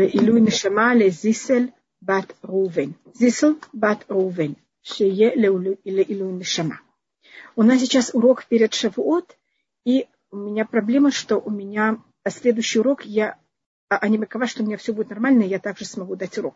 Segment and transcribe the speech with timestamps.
[0.00, 1.67] לעילוי נשמה לזיסל
[2.01, 2.89] בת ראובן.
[3.13, 4.51] זיסל בת ראובן,
[4.83, 5.29] שיהיה
[5.85, 6.75] לעילוי нишама.
[7.55, 9.37] У нас сейчас урок перед Шавуот,
[9.85, 13.37] и у меня проблема, что у меня следующий урок, я,
[13.89, 16.55] а не макова, что у меня все будет нормально, я также смогу дать урок.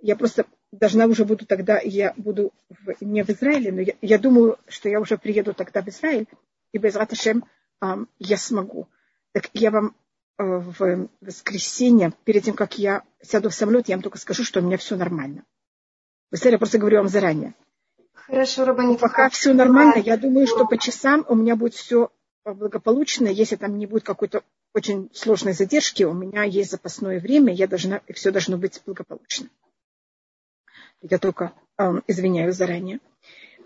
[0.00, 4.18] Я просто должна уже буду тогда, я буду в, не в Израиле, но я, я
[4.18, 6.26] думаю, что я уже приеду тогда в Израиль,
[6.72, 7.44] и без Раташем
[7.82, 8.88] эм, я смогу.
[9.32, 9.90] Так я вам э,
[10.38, 14.62] в воскресенье, перед тем, как я сяду в самолет, я вам только скажу, что у
[14.62, 15.44] меня все нормально.
[16.30, 17.54] Вы я просто говорю вам заранее.
[18.12, 18.96] Хорошо, Рабани.
[18.96, 22.10] Пока все нормально, я думаю, что по часам у меня будет все
[22.44, 23.26] благополучно.
[23.26, 24.42] Если там не будет какой-то
[24.74, 29.48] очень сложной задержки, у меня есть запасное время, я должна, и все должно быть благополучно.
[31.00, 33.00] Я только эм, извиняюсь заранее.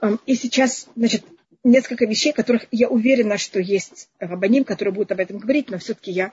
[0.00, 1.24] Эм, и сейчас, значит,
[1.64, 6.12] несколько вещей, которых я уверена, что есть рабаним, которые будут об этом говорить, но все-таки
[6.12, 6.32] я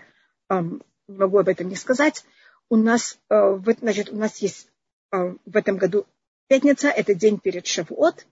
[0.49, 2.26] не могу об этом не сказать.
[2.70, 4.70] У нас, э, значит, у нас есть
[5.12, 6.05] э, в этом году
[6.48, 8.25] пятница, это день перед Шавуот.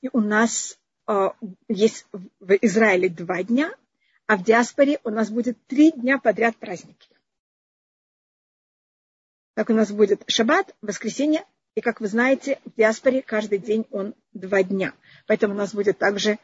[0.00, 1.28] И у нас э,
[1.68, 2.06] есть
[2.40, 3.74] в Израиле два дня,
[4.26, 7.08] а в диаспоре у нас будет три дня подряд праздники.
[9.54, 14.14] Так у нас будет шаббат, воскресенье, и, как вы знаете, в диаспоре каждый день он
[14.32, 14.94] два дня.
[15.26, 16.38] Поэтому у нас будет также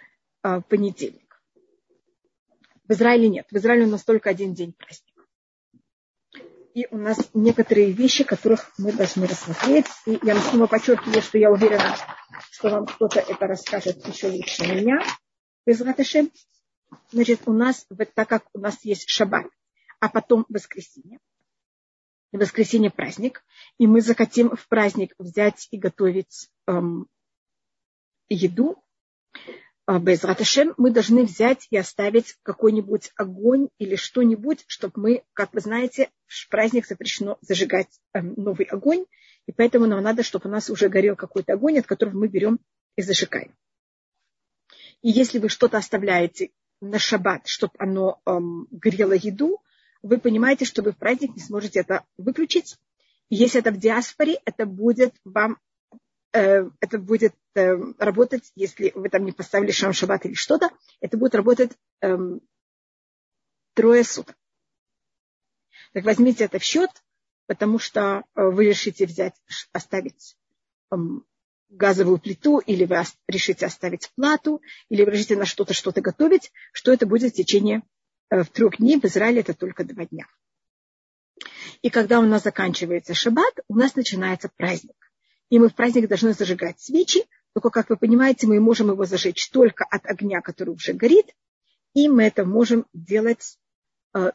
[0.68, 1.21] понедельник.
[2.88, 3.46] В Израиле нет.
[3.50, 5.12] В Израиле у нас только один день праздник.
[6.74, 9.86] И у нас некоторые вещи, которых мы должны рассмотреть.
[10.06, 11.94] И я снова подчеркиваю, что я уверена,
[12.50, 15.02] что вам кто-то это расскажет еще лучше меня.
[15.66, 15.78] Без
[17.10, 19.46] Значит, у нас, так как у нас есть шаббат,
[20.00, 21.18] а потом воскресенье,
[22.32, 23.44] воскресенье праздник,
[23.78, 27.06] и мы захотим в праздник взять и готовить эм,
[28.28, 28.82] еду,
[29.86, 35.52] э, без раташем, мы должны взять и оставить какой-нибудь огонь или что-нибудь, чтобы мы, как
[35.52, 39.04] вы знаете, в праздник запрещено зажигать эм, новый огонь,
[39.46, 42.60] и поэтому нам надо, чтобы у нас уже горел какой-то огонь, от которого мы берем
[42.96, 43.54] и зажигаем.
[45.02, 46.50] И если вы что-то оставляете
[46.80, 49.62] на шаббат, чтобы оно эм, грело еду,
[50.02, 52.76] вы понимаете, что вы в праздник не сможете это выключить.
[53.30, 55.58] Если это в диаспоре, это будет вам
[56.38, 60.70] это будет э, работать, если вы там не поставили шам шаббат или что-то,
[61.00, 62.16] это будет работать э,
[63.74, 64.36] трое суток.
[65.92, 66.90] Так возьмите это в счет,
[67.46, 69.34] потому что э, вы решите взять,
[69.72, 70.36] оставить
[70.90, 70.96] э,
[71.68, 76.92] газовую плиту, или вы решите оставить плату, или вы решите на что-то что-то готовить, что
[76.92, 77.82] это будет в течение
[78.32, 80.26] Э, трех дней, в Израиле это только два дня.
[81.82, 85.11] И когда у нас заканчивается шаббат, у нас начинается праздник.
[85.52, 89.50] И мы в праздник должны зажигать свечи, только, как вы понимаете, мы можем его зажечь
[89.50, 91.26] только от огня, который уже горит,
[91.92, 93.58] и мы это можем делать
[94.14, 94.30] э,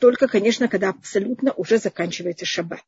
[0.00, 2.82] только, конечно, когда абсолютно уже заканчивается шаббат.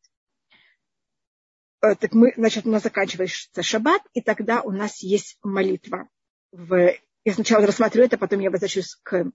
[1.80, 6.08] Э, так мы, значит, у нас заканчивается шаббат, и тогда у нас есть молитва.
[6.50, 6.92] В...
[7.24, 9.30] Я сначала рассматриваю это, потом я возвращусь к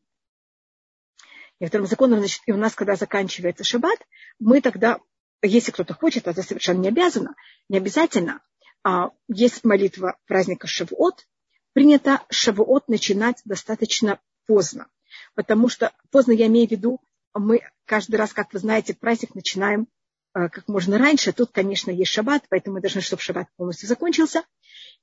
[1.62, 4.06] некоторым законам, значит, и у нас, когда заканчивается шаббат,
[4.40, 5.00] мы тогда,
[5.42, 7.36] если кто-то хочет, это совершенно не обязано,
[7.70, 8.42] не обязательно,
[8.84, 11.28] а, есть молитва праздника Шавуот,
[11.74, 14.88] принято Шавуот начинать достаточно поздно,
[15.36, 17.02] потому что поздно я имею в виду,
[17.34, 19.88] мы каждый раз, как вы знаете, праздник начинаем
[20.34, 21.34] а, как можно раньше.
[21.34, 24.44] Тут, конечно, есть шаббат, поэтому мы должны, чтобы шаббат полностью закончился.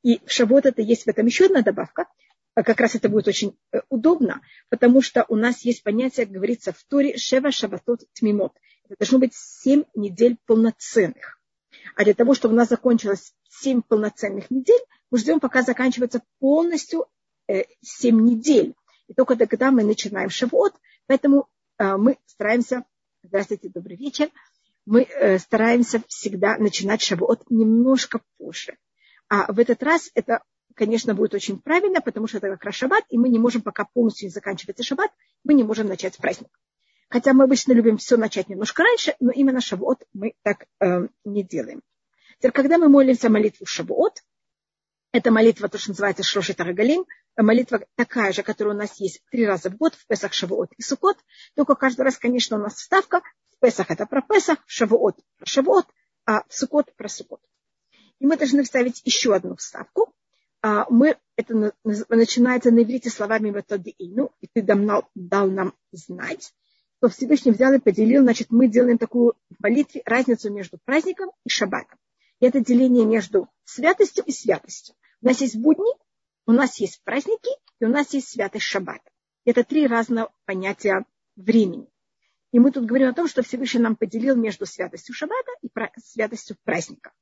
[0.03, 2.07] И в шаббат это есть в этом еще одна добавка.
[2.55, 6.35] А как раз это будет очень э, удобно, потому что у нас есть понятие, как
[6.35, 8.53] говорится в Торе, Шева Шабатот Тмимот.
[8.99, 11.41] Должно быть семь недель полноценных.
[11.95, 14.81] А для того, чтобы у нас закончилось семь полноценных недель,
[15.11, 17.07] мы ждем, пока заканчивается полностью
[17.49, 18.75] э, семь недель.
[19.09, 20.75] И только тогда мы начинаем шавот.
[21.07, 21.49] Поэтому
[21.79, 22.85] э, мы стараемся,
[23.23, 24.31] здравствуйте, добрый вечер,
[24.85, 25.09] мы
[25.41, 28.77] стараемся всегда начинать шавот немножко позже.
[29.29, 30.43] А в этот раз это
[30.77, 33.85] конечно, будет очень правильно, потому что это как раз шаббат, и мы не можем, пока
[33.85, 35.11] полностью не заканчивается шаббат,
[35.43, 36.51] мы не можем начать праздник.
[37.09, 41.45] Хотя мы обычно любим все начать немножко раньше, но именно шаббат мы так э, не
[41.45, 41.83] делаем.
[42.39, 44.22] Теперь, когда мы молимся молитву шаббат,
[45.13, 49.47] это молитва, то, что называется Шроши Тарагалим, молитва такая же, которая у нас есть три
[49.47, 51.16] раза в год, в Песах, Шавуот и Сукот,
[51.54, 55.47] только каждый раз, конечно, у нас вставка, в Песах это про Песах, в Шавуот про
[55.47, 55.86] Шавуот,
[56.27, 57.41] а в Сукот про Сукот.
[58.19, 60.13] И мы должны вставить еще одну вставку,
[60.63, 66.53] а, мы, это начинается на иврите словами «методиину», и ты дал, дал нам знать,
[67.07, 71.49] что Всевышний взял и поделил, значит, мы делаем такую в молитве разницу между праздником и
[71.49, 71.99] шаббатом.
[72.41, 74.97] И это деление между святостью и святостью.
[75.23, 75.93] У нас есть будни,
[76.47, 77.49] у нас есть праздники,
[77.81, 79.09] и у нас есть святость шаббата.
[79.45, 81.05] Это три разных понятия
[81.37, 81.87] времени.
[82.53, 85.69] И мы тут говорим о том, что Всевышний нам поделил между святостью шаббата и
[86.03, 87.13] святостью праздника.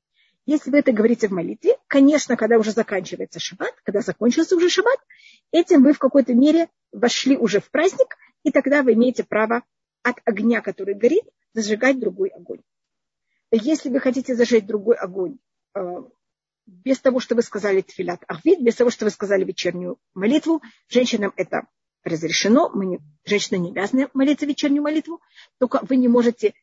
[0.47, 4.99] Если вы это говорите в молитве, конечно, когда уже заканчивается шаббат, когда закончился уже шаббат,
[5.53, 9.65] этим вы в какой-то мере вошли уже в праздник, и тогда вы имеете право
[10.03, 12.61] от огня, который горит, зажигать другой огонь.
[13.51, 15.39] Если вы хотите зажечь другой огонь
[15.75, 15.81] э,
[16.67, 21.33] без того, что вы сказали тфилат ахвид, без того, что вы сказали вечернюю молитву, женщинам
[21.37, 21.67] это
[22.03, 25.21] разрешено, мы не, женщины не обязаны молиться вечернюю молитву,
[25.59, 26.55] только вы не можете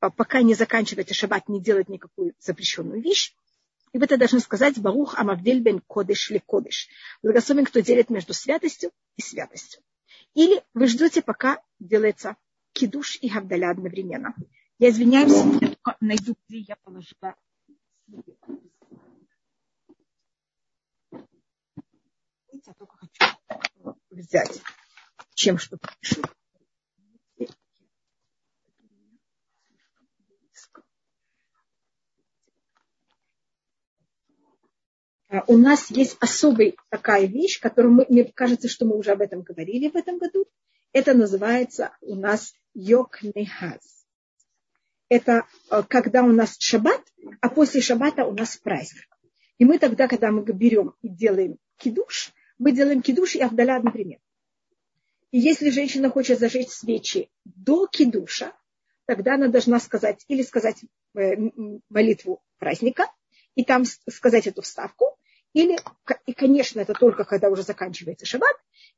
[0.00, 3.34] а, пока не заканчиваете шаббат, не делать никакую запрещенную вещь.
[3.92, 6.88] И вы это должны сказать Барух Амавдель бен Кодыш ли Кодыш.
[7.22, 9.82] Благословен, кто делит между святостью и святостью.
[10.36, 12.36] Или вы ждете, пока делается
[12.74, 14.34] кидуш и гавдаля одновременно.
[14.78, 17.34] Я извиняюсь, я только найду, где я положила.
[22.52, 23.34] Я только хочу
[24.10, 24.60] взять,
[25.32, 26.22] чем что-то пишу.
[35.46, 39.42] У нас есть особая такая вещь, которую мы, мне кажется, что мы уже об этом
[39.42, 40.46] говорили в этом году.
[40.92, 44.06] Это называется у нас йокнехаз.
[45.08, 47.02] Это а, когда у нас шаббат,
[47.40, 49.06] а после шаббата у нас праздник.
[49.58, 54.18] И мы тогда, когда мы берем и делаем кидуш, мы делаем кидуш и авдаля например.
[55.30, 58.52] И если женщина хочет зажечь свечи до кидуша,
[59.06, 60.82] тогда она должна сказать или сказать
[61.14, 61.36] э,
[61.88, 63.06] молитву праздника,
[63.54, 65.18] и там сказать эту вставку,
[65.56, 65.78] или,
[66.26, 68.54] и, конечно, это только когда уже заканчивается шаббат,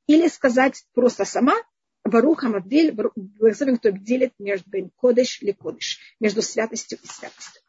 [0.09, 1.55] или сказать просто сама,
[2.03, 7.63] Баруха Мабдель, благословен, кто делит между кодыш или кодыш, между святостью и святостью.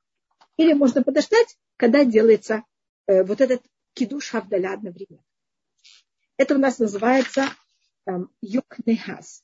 [0.58, 2.64] Или можно подождать, когда делается
[3.06, 3.62] э, вот этот
[3.94, 5.24] кидуш Хавдаля одновременно.
[6.38, 7.46] Это у нас называется
[8.08, 9.44] э, Юкнехаз.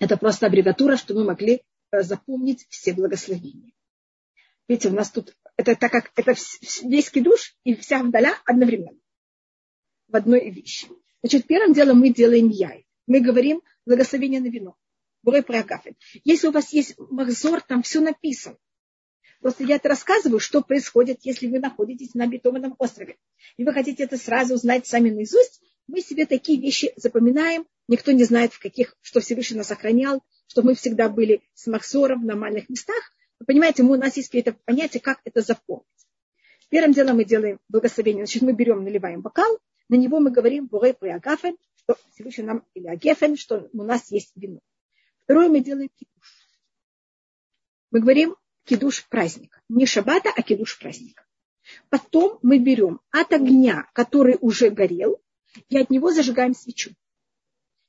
[0.00, 1.62] Это просто аббревиатура, что мы могли
[1.92, 3.72] э, запомнить все благословения.
[4.66, 6.34] Видите, у нас тут это так как это
[6.82, 8.98] весь кидуш и вся вдаля одновременно.
[10.08, 10.88] В одной вещи.
[11.22, 12.86] Значит, первым делом мы делаем яй.
[13.06, 14.76] Мы говорим благословение на вино.
[15.22, 15.96] Бурой проагафен.
[16.24, 18.56] Если у вас есть махзор, там все написано.
[19.40, 23.16] Просто я это рассказываю, что происходит, если вы находитесь на бетонном острове.
[23.56, 25.60] И вы хотите это сразу узнать сами наизусть.
[25.86, 27.66] Мы себе такие вещи запоминаем.
[27.88, 32.22] Никто не знает, в каких, что Всевышний нас охранял, что мы всегда были с махзором
[32.22, 33.12] в нормальных местах.
[33.44, 35.86] Понимаете, у нас есть какое-то понятие, как это запомнить.
[36.68, 38.24] Первым делом мы делаем благословение.
[38.24, 42.88] Значит, мы берем, наливаем бокал, на него мы говорим бурей приагафен, что Всевышний нам, или
[42.88, 44.60] агефен, что у нас есть вино.
[45.24, 46.48] Второе мы делаем кидуш.
[47.90, 49.60] Мы говорим кидуш праздника.
[49.68, 51.24] Не шабата, а кидуш праздника.
[51.88, 55.20] Потом мы берем от огня, который уже горел,
[55.68, 56.90] и от него зажигаем свечу.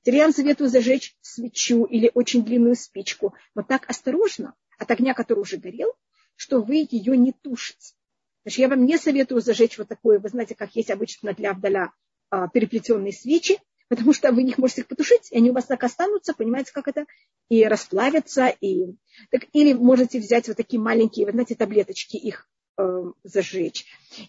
[0.02, 5.14] Теперь я вам советую зажечь свечу или очень длинную спичку, но так осторожно, от огня,
[5.14, 5.94] который уже горел,
[6.36, 7.96] что вы ее не тушите.
[8.44, 11.92] Значит, я вам не советую зажечь вот такое, вы знаете, как есть обычно для вдаля
[12.30, 13.60] а, переплетенные свечи,
[13.90, 16.88] потому что вы не можете их потушить, и они у вас так останутся, понимаете, как
[16.88, 17.06] это,
[17.50, 18.96] и расплавятся, и...
[19.32, 23.86] Так, или можете взять вот такие маленькие, вы знаете, таблеточки, их э, зажечь,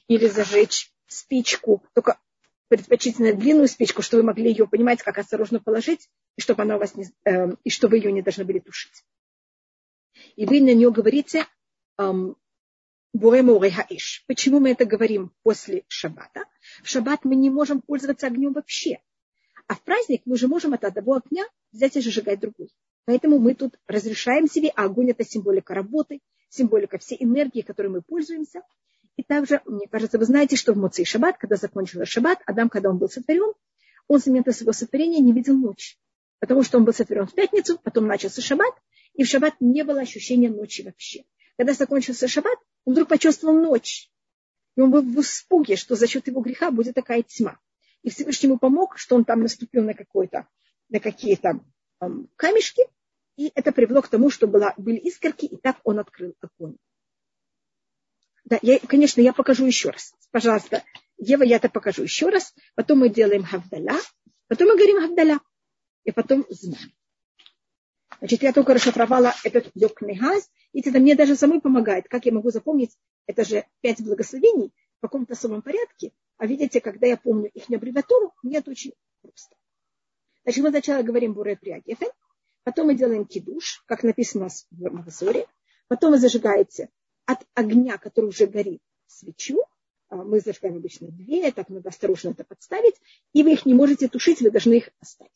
[0.08, 2.18] или зажечь спичку, только
[2.68, 6.78] предпочтительно длинную спичку, чтобы вы могли ее, понимаете, как осторожно положить, и чтобы она у
[6.78, 9.04] вас не, э, и чтобы ее не должны были тушить
[10.38, 11.46] и вы на нее говорите
[13.12, 14.22] Буэмуре Хаиш.
[14.28, 16.44] Почему мы это говорим после шаббата?
[16.84, 19.00] В шаббат мы не можем пользоваться огнем вообще.
[19.66, 22.70] А в праздник мы же можем от одного огня взять и зажигать другой.
[23.04, 26.20] Поэтому мы тут разрешаем себе, а огонь это символика работы,
[26.50, 28.62] символика всей энергии, которой мы пользуемся.
[29.16, 32.90] И также, мне кажется, вы знаете, что в Муцей Шаббат, когда закончился Шаббат, Адам, когда
[32.90, 33.54] он был сотворен,
[34.06, 35.98] он с момента своего сотворения не видел ночь.
[36.38, 38.72] Потому что он был сотворен в пятницу, потом начался Шаббат,
[39.18, 41.24] и в шаббат не было ощущения ночи вообще.
[41.56, 44.10] Когда закончился шаббат, он вдруг почувствовал ночь.
[44.76, 47.58] И он был в испуге, что за счет его греха будет такая тьма.
[48.02, 50.46] И Всевышний ему помог, что он там наступил на, какой-то,
[50.88, 51.60] на какие-то
[52.36, 52.82] камешки,
[53.36, 56.76] и это привело к тому, что была, были искорки, и так он открыл огонь.
[58.44, 60.14] Да, я, конечно, я покажу еще раз.
[60.30, 60.84] Пожалуйста,
[61.16, 62.54] Ева, я это покажу еще раз.
[62.76, 63.98] Потом мы делаем хавдаля,
[64.46, 65.40] потом мы говорим хавдаля,
[66.04, 66.92] и потом знаем.
[68.18, 72.08] Значит, я только расшифровала этот Йокнегаз, и это мне даже самой помогает.
[72.08, 72.96] Как я могу запомнить,
[73.26, 76.12] это же пять благословений в каком-то особом порядке.
[76.36, 79.56] А видите, когда я помню их аббревиатуру, мне это очень просто.
[80.42, 82.08] Значит, мы сначала говорим Буре Приагефен,
[82.64, 85.46] потом мы делаем кидуш, как написано в Магазоре,
[85.86, 86.90] потом вы зажигаете
[87.26, 89.62] от огня, который уже горит, свечу,
[90.08, 92.94] а, мы зажигаем обычно две, так надо осторожно это подставить,
[93.32, 95.32] и вы их не можете тушить, вы должны их оставить.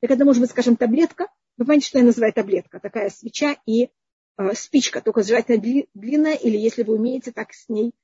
[0.00, 1.28] Так это может быть, скажем, таблетка,
[1.60, 2.80] Вы понимаете, что я называю таблетка?
[2.80, 3.90] Такая свеча и
[4.38, 5.58] э, спичка, только желательно
[5.94, 7.94] длинная, или если вы умеете так с ней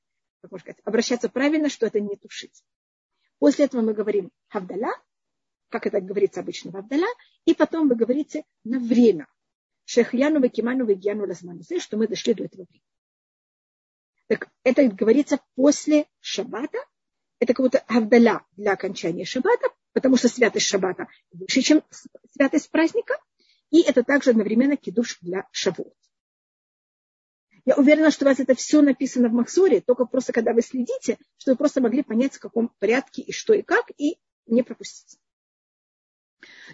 [0.41, 2.63] как можно сказать, обращаться правильно, что это не тушить.
[3.39, 4.91] После этого мы говорим хавдаля,
[5.69, 7.07] как это говорится обычно в Авдаля,
[7.45, 9.27] и потом вы говорите на время.
[9.85, 12.83] Шехьяну векиману вегьяну лазманусе, что мы дошли до этого времени.
[14.27, 16.77] Так это говорится после шаббата.
[17.39, 21.83] Это как будто Авдаля для окончания шаббата, потому что святость шаббата выше, чем
[22.33, 23.19] святость праздника.
[23.71, 25.93] И это также одновременно кидуш для шавуот.
[27.65, 31.17] Я уверена, что у вас это все написано в Махсуре, только просто когда вы следите,
[31.37, 35.19] что вы просто могли понять, в каком порядке и что и как, и не пропустить.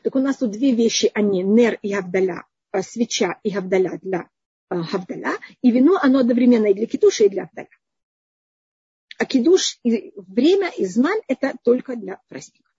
[0.04, 4.30] Так у нас тут две вещи, они нер и авдаля, а, свеча и авдаля для
[4.70, 7.70] а, авдаля, и вино, оно одновременно и для кидуша, и для авдаля.
[9.18, 12.73] А кидуш и время и зман– это только для праздника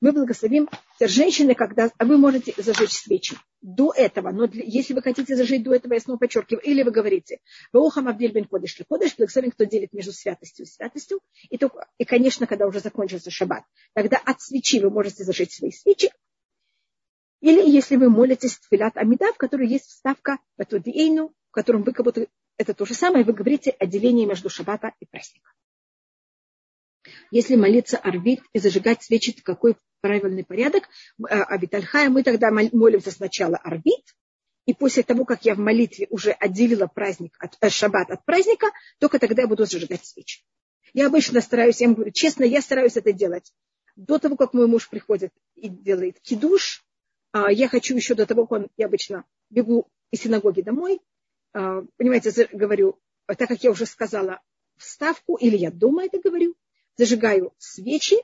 [0.00, 0.68] мы благословим
[1.00, 5.62] женщины, когда а вы можете зажечь свечи до этого, но для, если вы хотите зажечь
[5.62, 7.40] до этого, я снова подчеркиваю, или вы говорите,
[7.72, 12.04] Баухам Абдель бен Кодыш Кодыш, благословен, кто делит между святостью и святостью, и, только, и,
[12.04, 13.64] конечно, когда уже закончился шаббат,
[13.94, 16.10] тогда от свечи вы можете зажечь свои свечи,
[17.40, 22.04] или если вы молитесь Тфилат Амида, в которой есть вставка Батудиэйну, в котором вы как
[22.04, 22.26] будто
[22.56, 25.52] это то же самое, вы говорите о делении между шаббата и праздника.
[27.30, 30.88] Если молиться арвит и зажигать свечи, какой правильный порядок.
[31.18, 34.16] Абитальхая э, мы тогда молимся сначала арбит,
[34.66, 38.66] и после того, как я в молитве уже отделила праздник от, э, шаббат от праздника,
[38.98, 40.42] только тогда я буду зажигать свечи.
[40.94, 43.52] Я обычно стараюсь, я ему говорю, честно, я стараюсь это делать
[43.96, 46.84] до того, как мой муж приходит и делает кидуш.
[47.32, 51.00] А, я хочу еще до того, как он, я обычно бегу из синагоги домой,
[51.52, 54.40] а, понимаете, говорю, так как я уже сказала
[54.76, 56.54] вставку, или я дома это говорю,
[56.98, 58.16] зажигаю свечи,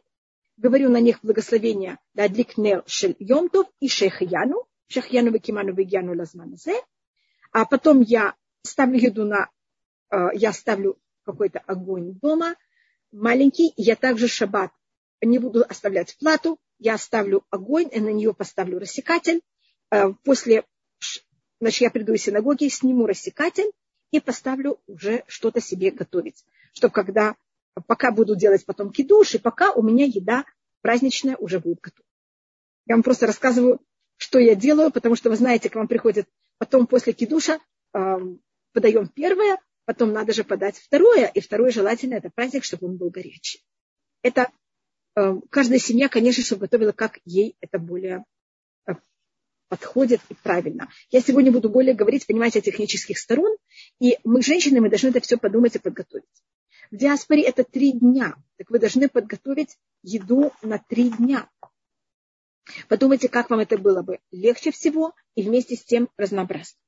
[0.56, 6.82] говорю на них благословение Дадлик Нер Шель Йомтов и Шехьяну, Шехьяну Векиману Вегьяну Лазманазе,
[7.52, 9.48] а потом я ставлю еду на,
[10.10, 12.56] э, я ставлю какой-то огонь дома,
[13.12, 14.72] маленький, я также шаббат
[15.22, 19.40] не буду оставлять плату, я оставлю огонь, и на нее поставлю рассекатель.
[19.90, 20.64] Э, после,
[21.60, 23.70] значит, я приду из синагоги, сниму рассекатель
[24.10, 27.36] и поставлю уже что-то себе готовить, чтобы когда
[27.86, 30.44] пока буду делать потом кидуш, и пока у меня еда
[30.80, 32.06] праздничная уже будет готова.
[32.86, 33.80] Я вам просто рассказываю,
[34.16, 36.28] что я делаю, потому что вы знаете, к вам приходит
[36.58, 37.58] потом после кидуша,
[37.94, 38.16] э,
[38.72, 43.10] подаем первое, потом надо же подать второе, и второе желательно это праздник, чтобы он был
[43.10, 43.64] горячий.
[44.22, 44.50] Это
[45.16, 48.24] э, каждая семья, конечно, чтобы готовила, как ей это более
[48.86, 48.92] э,
[49.68, 50.90] подходит и правильно.
[51.10, 53.56] Я сегодня буду более говорить, понимаете, о технических сторон,
[54.00, 56.24] и мы, женщины, мы должны это все подумать и подготовить.
[56.90, 58.34] В диаспоре это три дня.
[58.56, 61.48] Так вы должны подготовить еду на три дня.
[62.88, 66.78] Подумайте, как вам это было бы легче всего и вместе с тем разнообразно.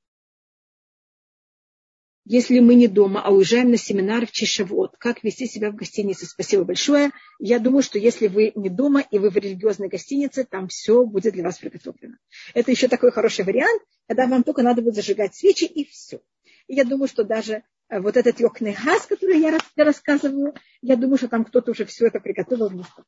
[2.29, 6.26] Если мы не дома, а уезжаем на семинар в Чешевод, как вести себя в гостинице?
[6.26, 7.12] Спасибо большое.
[7.38, 11.35] Я думаю, что если вы не дома и вы в религиозной гостинице, там все будет
[11.35, 12.17] для вас приготовлено.
[12.53, 16.21] Это еще такой хороший вариант, когда вам только надо будет зажигать свечи и все.
[16.67, 21.28] И я думаю, что даже вот этот йокный газ, который я рассказываю, я думаю, что
[21.28, 23.05] там кто-то уже все это приготовил вместо.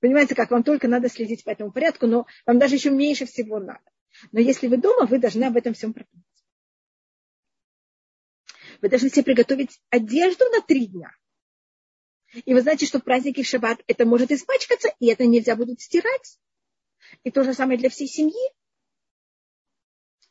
[0.00, 3.58] Понимаете, как вам только надо следить по этому порядку, но вам даже еще меньше всего
[3.58, 3.82] надо.
[4.32, 6.26] Но если вы дома, вы должны об этом всем продумать.
[8.80, 11.12] Вы должны себе приготовить одежду на три дня.
[12.44, 16.38] И вы знаете, что в праздники шаббат это может испачкаться, и это нельзя будет стирать.
[17.24, 18.52] И то же самое для всей семьи.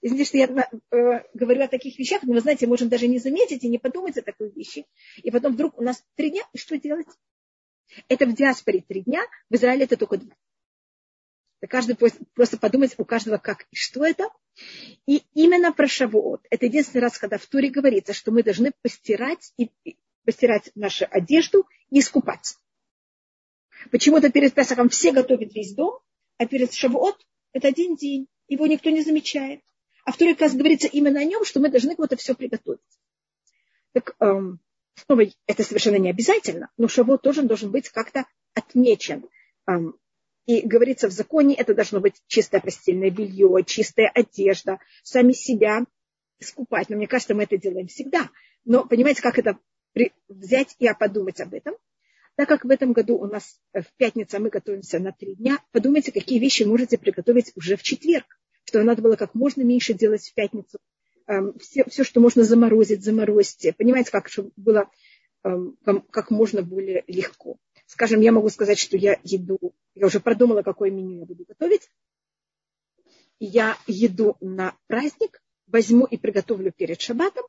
[0.02, 3.64] Извините, что я э, говорю о таких вещах, но вы знаете, можем даже не заметить
[3.64, 4.86] и не подумать о такой вещи.
[5.18, 7.08] И потом вдруг у нас три дня, и что делать?
[8.08, 10.36] Это в диаспоре три дня, в Израиле это только два.
[11.68, 11.98] Каждый
[12.34, 14.30] просто подумать у каждого, как и что это.
[15.06, 16.46] И именно про Шавуот.
[16.50, 19.70] Это единственный раз, когда в Туре говорится, что мы должны постирать, и,
[20.24, 22.56] постирать нашу одежду и искупать.
[23.92, 26.00] Почему-то перед Песахом все готовят весь дом,
[26.38, 27.18] а перед Шавуот
[27.52, 28.28] это один день.
[28.48, 29.62] Его никто не замечает
[30.10, 32.80] а в Торе, как говорится именно о нем, что мы должны кого-то все приготовить.
[33.94, 34.60] Так, эм,
[34.96, 38.26] снова, это совершенно не обязательно, но шавот тоже должен быть как-то
[38.56, 39.30] отмечен.
[39.68, 40.00] Эм,
[40.48, 45.86] и говорится в законе, это должно быть чистое постельное белье, чистая одежда, сами себя
[46.40, 46.90] искупать.
[46.90, 48.32] Но мне кажется, мы это делаем всегда.
[48.66, 49.60] Но понимаете, как это
[50.28, 51.76] взять и подумать об этом?
[52.36, 55.60] Так как в этом году у нас э, в пятницу мы готовимся на три дня,
[55.72, 58.39] подумайте, какие вещи можете приготовить уже в четверг
[58.70, 60.78] что надо было как можно меньше делать в пятницу.
[61.26, 63.74] Эм, все, все что можно заморозить, заморозьте.
[63.74, 64.90] Понимаете, как чтобы было
[65.44, 65.76] эм,
[66.12, 67.58] как можно более легко.
[67.88, 69.58] Скажем, я могу сказать, что я еду,
[69.96, 71.90] я уже продумала, какое меню я буду готовить.
[73.40, 77.46] я еду на праздник, возьму и приготовлю перед шаббатом.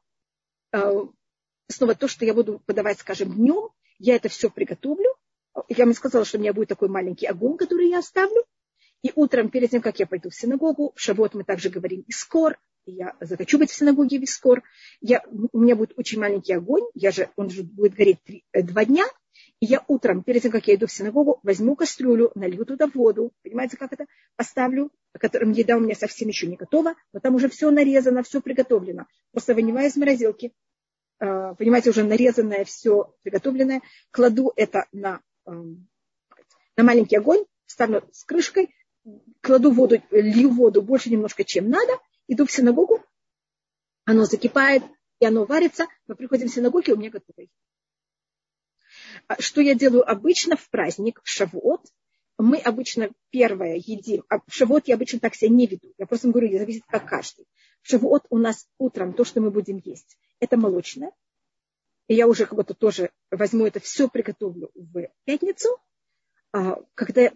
[0.72, 1.04] Э,
[1.68, 5.14] снова то, что я буду подавать, скажем, днем, я это все приготовлю.
[5.68, 8.46] Я вам сказала, что у меня будет такой маленький огонь, который я оставлю.
[9.02, 12.58] И утром, перед тем, как я пойду в синагогу, в шаббат мы также говорим «искор»,
[12.86, 14.62] я захочу быть в синагоге в Искор,
[15.00, 18.62] я, у меня будет очень маленький огонь, я же, он же будет гореть три, э,
[18.62, 19.04] два дня,
[19.60, 23.32] и я утром, перед тем, как я иду в синагогу, возьму кастрюлю, налью туда воду,
[23.42, 27.48] понимаете, как это, поставлю, которым еда у меня совсем еще не готова, но там уже
[27.48, 29.06] все нарезано, все приготовлено.
[29.32, 30.52] Просто вынимаю из морозилки,
[31.20, 38.24] э, понимаете, уже нарезанное все приготовленное, кладу это на, э, на маленький огонь, ставлю с
[38.24, 38.74] крышкой,
[39.40, 41.92] кладу воду, лью воду больше немножко, чем надо,
[42.28, 43.02] иду в синагогу,
[44.04, 44.82] оно закипает,
[45.20, 47.46] и оно варится, мы приходим в синагогу, и у меня готово.
[49.26, 51.82] А что я делаю обычно в праздник, в Шавуот?
[52.38, 54.24] Мы обычно первое едим.
[54.28, 55.92] А в Шавуот я обычно так себя не веду.
[55.98, 57.46] Я просто говорю, зависит как каждый.
[57.82, 61.12] В Шавуот у нас утром то, что мы будем есть, это молочное.
[62.08, 65.68] И я уже как будто тоже возьму это все, приготовлю в пятницу.
[66.52, 67.30] А, когда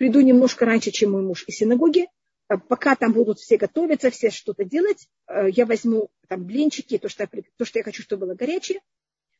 [0.00, 2.06] приду немножко раньше, чем мой муж из синагоги,
[2.48, 7.10] а, пока там будут все готовиться, все что-то делать, а, я возьму там блинчики, то
[7.10, 8.80] что, я, то, что я хочу, чтобы было горячее,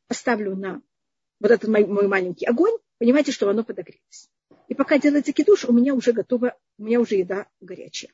[0.06, 0.82] поставлю на
[1.40, 4.28] вот этот мой, мой маленький огонь, понимаете, что оно подогрелось.
[4.68, 8.12] И пока делается кидуш, у меня уже готова, у меня уже еда горячая.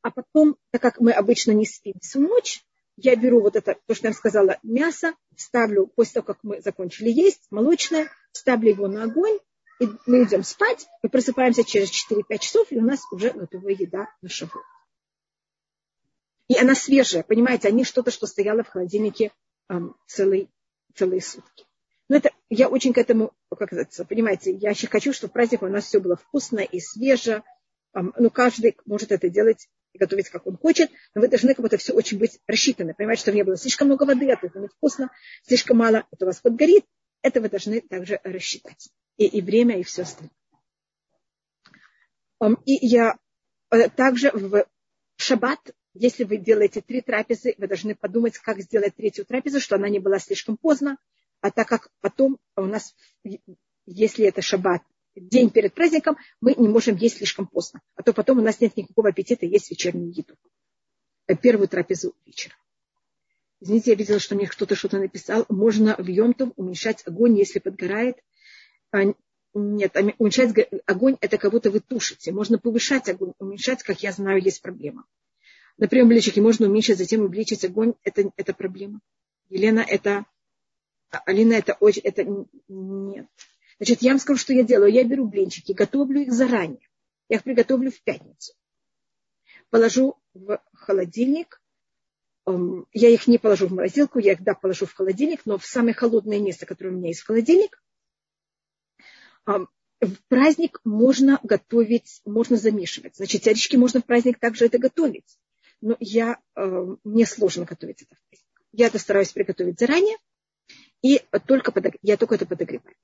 [0.00, 2.64] А потом, так как мы обычно не спим всю ночь,
[2.96, 6.62] я беру вот это, то, что я вам сказала, мясо, ставлю, после того, как мы
[6.62, 9.40] закончили есть, молочное, ставлю его на огонь,
[9.80, 14.08] и мы идем спать, мы просыпаемся через 4-5 часов, и у нас уже готовая еда
[14.22, 14.60] на шаву.
[16.48, 19.32] И она свежая, понимаете, а не что-то, что стояло в холодильнике
[19.68, 20.50] эм, целый
[20.94, 21.64] целые сутки.
[22.08, 25.62] Но это, я очень к этому, как это, понимаете, я еще хочу, чтобы в праздник
[25.62, 27.42] у нас все было вкусно и свеже.
[27.94, 31.78] Ну, каждый может это делать и готовить, как он хочет, но вы должны как будто
[31.78, 32.92] все очень быть рассчитаны.
[32.94, 35.10] Понимаете, что не было слишком много воды, а это вкусно,
[35.42, 36.84] слишком мало, это у вас подгорит.
[37.22, 38.90] Это вы должны также рассчитать.
[39.16, 40.30] И, и время, и все остальное.
[42.64, 43.16] И я
[43.70, 44.66] э, также в
[45.16, 49.88] шаббат если вы делаете три трапезы, вы должны подумать, как сделать третью трапезу, что она
[49.88, 50.98] не была слишком поздно,
[51.40, 52.94] а так как потом у нас,
[53.86, 54.82] если это шаббат,
[55.14, 58.76] день перед праздником, мы не можем есть слишком поздно, а то потом у нас нет
[58.76, 60.34] никакого аппетита есть вечернюю еду.
[61.28, 62.56] Э, первую трапезу вечера.
[63.60, 65.46] Извините, я видела, что мне кто-то что-то написал.
[65.48, 68.16] Можно в Йомтум уменьшать огонь, если подгорает.
[69.54, 72.32] Нет, уменьшать огонь– это как будто вы тушите.
[72.32, 75.04] Можно повышать огонь, уменьшать, как я знаю, есть проблема.
[75.76, 77.94] Например, бличики можно уменьшить, затем увеличить огонь.
[78.02, 79.00] Это, это проблема.
[79.48, 80.26] Елена, это...
[81.10, 82.02] Алина, это очень...
[82.02, 82.24] Это
[82.68, 83.28] нет.
[83.78, 84.92] Значит, я вам скажу, что я делаю.
[84.92, 86.88] Я беру блинчики, готовлю их заранее.
[87.28, 88.54] Я их приготовлю в пятницу.
[89.70, 91.60] Положу в холодильник.
[92.46, 95.66] Эм, я их не положу в морозилку, я их, да, положу в холодильник, но в
[95.66, 97.82] самое холодное место, которое у меня есть холодильник.
[99.46, 99.68] Эм,
[100.00, 103.16] в праздник можно готовить, можно замешивать.
[103.16, 105.38] Значит, теоретически можно в праздник также это готовить
[105.84, 108.62] но я, э, мне сложно готовить это в праздник.
[108.72, 110.16] Я это стараюсь приготовить заранее,
[111.02, 111.98] и только подогр...
[112.00, 112.96] я только это подогреваю.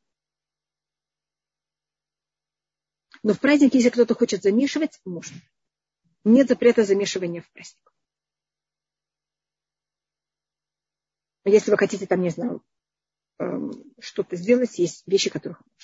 [3.22, 5.37] Но в праздник, если кто-то хочет замешивать, можно.
[6.24, 7.92] Нет запрета замешивания в праздник.
[11.44, 12.64] Если вы хотите там, не знаю,
[13.40, 15.80] эм, что-то сделать, есть вещи, которых можно.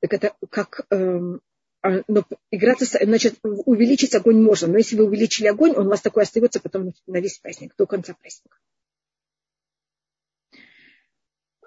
[0.00, 1.40] Так это как эм,
[1.82, 6.00] а, но играться, значит, увеличить огонь можно, но если вы увеличили огонь, он у вас
[6.00, 8.58] такой остается потом на весь праздник, до конца праздника.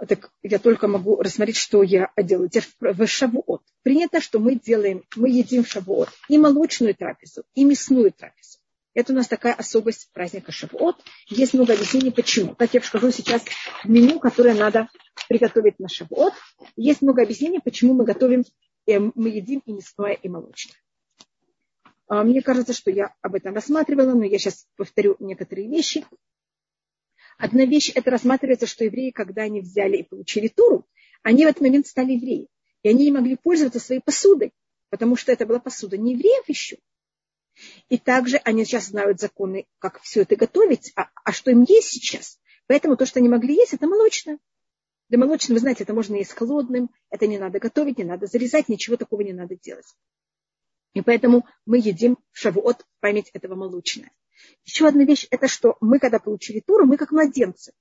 [0.08, 2.50] Так я только могу рассмотреть, что я делаю.
[2.50, 3.62] Теперь в шавуот.
[3.84, 8.59] Принято, что мы делаем, мы едим в шавуот и молочную трапезу, и мясную трапезу.
[8.94, 10.98] Это у нас такая особость праздника Шавуот.
[11.28, 12.56] Есть много объяснений, почему.
[12.56, 13.44] Так я скажу сейчас
[13.84, 14.90] меню, которое надо
[15.28, 16.34] приготовить на Шавуот.
[16.76, 18.44] Есть много объяснений, почему мы готовим
[18.90, 20.76] и мы едим и мясное, и молочное.
[22.08, 26.06] А, мне кажется, что я об этом рассматривала, но я сейчас повторю некоторые вещи.
[27.38, 30.88] Одна вещь, это рассматривается, что евреи, когда они взяли и получили Туру,
[31.22, 32.48] они в этот момент стали евреи.
[32.82, 34.54] И они не могли пользоваться своей посудой,
[34.90, 36.78] потому что это была посуда не евреев еще.
[37.90, 41.90] И также они сейчас знают законы, как все это готовить, а, а что им есть
[41.90, 42.40] сейчас.
[42.68, 44.40] Поэтому то, что они могли есть, это молочное.
[45.10, 48.70] Для молочного, вы знаете, это можно есть холодным, это не надо готовить, не надо зарезать,
[48.70, 49.88] ничего такого не надо делать.
[50.94, 54.10] И поэтому мы едим шавуот в память этого молочного.
[54.66, 57.74] Еще одна вещь, это что мы, когда получили Туру, мы как младенцы.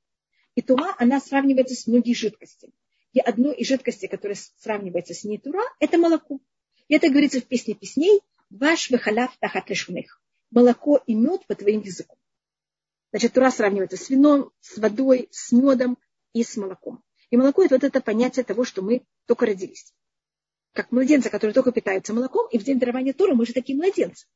[0.55, 2.73] И Тура, она сравнивается с многими жидкостями.
[3.13, 6.41] И одной из жидкостей, которая сравнивается с ней Тура, это молоко.
[6.89, 11.81] И это говорится в песне песней «Ваш выхаляв тахат лишуных»– молоко и мед по твоим
[11.81, 12.17] языкам.
[13.11, 15.99] Значит, Тура сравнивается с вином, с водой, с медом
[16.33, 17.03] и с молоком.
[17.31, 19.93] И молоко– это вот это понятие того, что мы только родились.
[20.73, 24.27] Как младенцы, которые только питаются молоком, и в день дарования Тора мы же такие младенцы.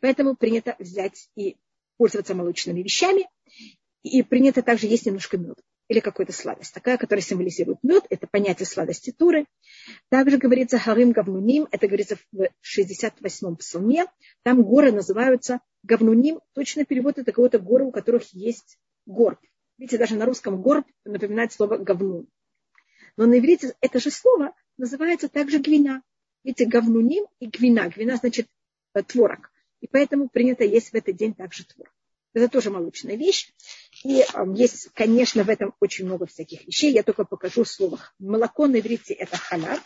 [0.00, 1.56] Поэтому принято взять и
[1.96, 3.28] пользоваться молочными вещами.
[4.02, 5.54] И принято также есть немножко меда
[5.92, 6.72] или какой-то сладость.
[6.72, 9.44] Такая, которая символизирует мед, это понятие сладости Туры.
[10.08, 14.06] Также говорится Харим Гавнуним, это говорится в 68-м псалме.
[14.42, 16.40] Там горы называются Гавнуним.
[16.54, 19.38] Точно перевод это какого-то горы, у которых есть горб.
[19.76, 22.26] Видите, даже на русском горб напоминает слово говнун.
[23.18, 26.02] Но на иврите это же слово называется также гвина.
[26.42, 27.90] Видите, говнуним и гвина.
[27.90, 28.46] Гвина значит
[28.94, 29.50] э, творог.
[29.80, 31.92] И поэтому принято есть в этот день также творог.
[32.32, 33.52] Это тоже молочная вещь.
[34.04, 36.92] И э, есть, конечно, в этом очень много всяких вещей.
[36.92, 38.00] Я только покажу слово.
[38.18, 39.80] Молоко на иврите это халав.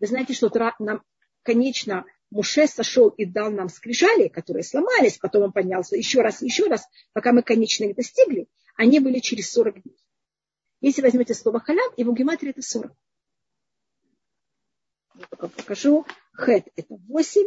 [0.00, 1.02] Вы знаете, что нам,
[1.42, 6.66] конечно, Муше сошел и дал нам скрижали, которые сломались, потом он поднялся еще раз еще
[6.66, 9.96] раз, пока мы конечно их достигли, они были через 40 дней.
[10.80, 12.92] Если возьмете слово халям, его гематрия это 40.
[15.14, 16.04] Я пока покажу.
[16.36, 17.42] Хет это 8,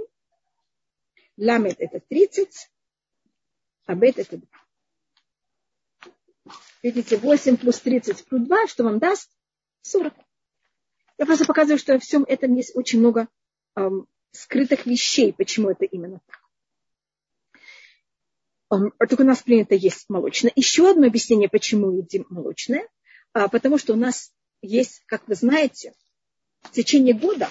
[1.36, 2.72] ламет это 30,
[3.86, 4.48] абет это 2.
[6.84, 9.30] Видите, 8 плюс 30 плюс 2, что вам даст?
[9.82, 10.14] 40.
[11.18, 13.28] Я просто показываю, что во всем этом есть очень много
[13.76, 16.40] эм, скрытых вещей, почему это именно так.
[18.70, 20.52] Эм, только у нас принято есть молочное.
[20.56, 22.88] Еще одно объяснение, почему едим молочное.
[23.34, 24.32] А, потому что у нас
[24.62, 25.94] есть, как вы знаете,
[26.62, 27.50] в течение года,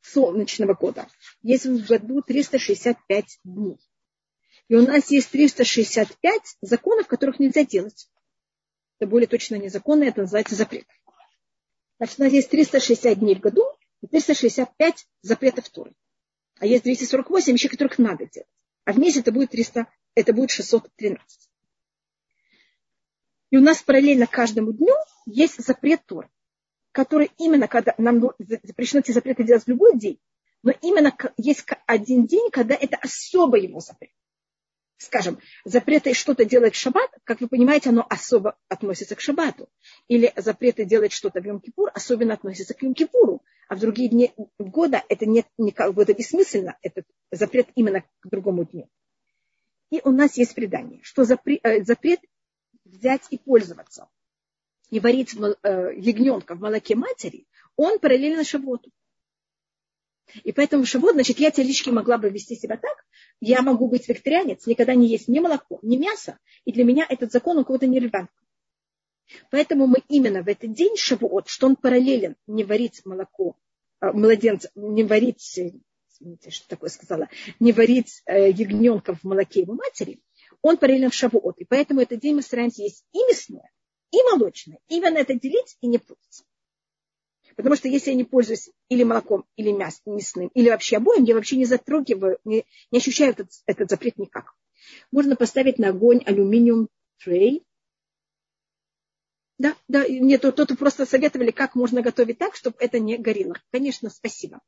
[0.00, 1.08] солнечного года,
[1.42, 3.78] есть в году 365 дней.
[4.68, 8.08] И у нас есть 365 законов, которых нельзя делать.
[8.98, 10.86] Это более точно не законы, это называется запрет.
[11.98, 13.64] Значит, у нас есть 360 дней в году,
[14.10, 15.92] 365 запретов Торы.
[16.58, 18.48] А есть 248 вещей, которых надо делать.
[18.84, 21.50] А вместе это будет 300, это будет 613.
[23.50, 24.94] И у нас параллельно каждому дню
[25.26, 26.30] есть запрет Торы,
[26.92, 30.20] который именно, когда нам запрещено эти запреты делать в любой день,
[30.62, 34.12] но именно есть один день, когда это особо его запрет
[35.02, 39.68] скажем, запреты что-то делать в шаббат, как вы понимаете, оно особо относится к шаббату.
[40.08, 43.40] Или запреты делать что-то в Йом-Кипур особенно относятся к Йом-Кипуру.
[43.68, 48.64] А в другие дни года это, не, не, это бессмысленно, этот запрет именно к другому
[48.64, 48.88] дню.
[49.90, 52.20] И у нас есть предание, что запрет, э, запрет
[52.84, 54.08] взять и пользоваться
[54.90, 58.90] и варить э, ягненка в молоке матери, он параллельно шабботу.
[60.44, 63.04] И поэтому шаббот, значит, я теоретически могла бы вести себя так,
[63.40, 67.32] я могу быть вегетарианец, никогда не есть ни молоко, ни мясо, и для меня этот
[67.32, 68.42] закон у кого-то нерелевантный.
[69.50, 73.56] Поэтому мы именно в этот день шавуот, что он параллелен, не варить молоко,
[74.00, 77.28] э, младенца, не варить, извините, что такое сказала,
[77.60, 80.20] не варить э, ягненка в молоке его матери,
[80.60, 81.58] он параллелен в шавуот.
[81.58, 83.70] И поэтому этот день мы стараемся есть и мясное,
[84.10, 84.78] и молочное.
[84.88, 86.44] Именно это делить и не путать.
[87.56, 91.34] Потому что если я не пользуюсь или молоком, или мясом, мясным, или вообще обоим, я
[91.34, 94.54] вообще не затрогиваю, не, не ощущаю этот, этот запрет никак.
[95.10, 96.88] Можно поставить на огонь алюминиум
[97.22, 97.64] трей.
[99.58, 103.54] Да, да, мне тут, тут просто советовали, как можно готовить так, чтобы это не горело.
[103.70, 104.60] Конечно, спасибо.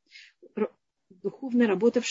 [1.11, 2.07] Духовная работа в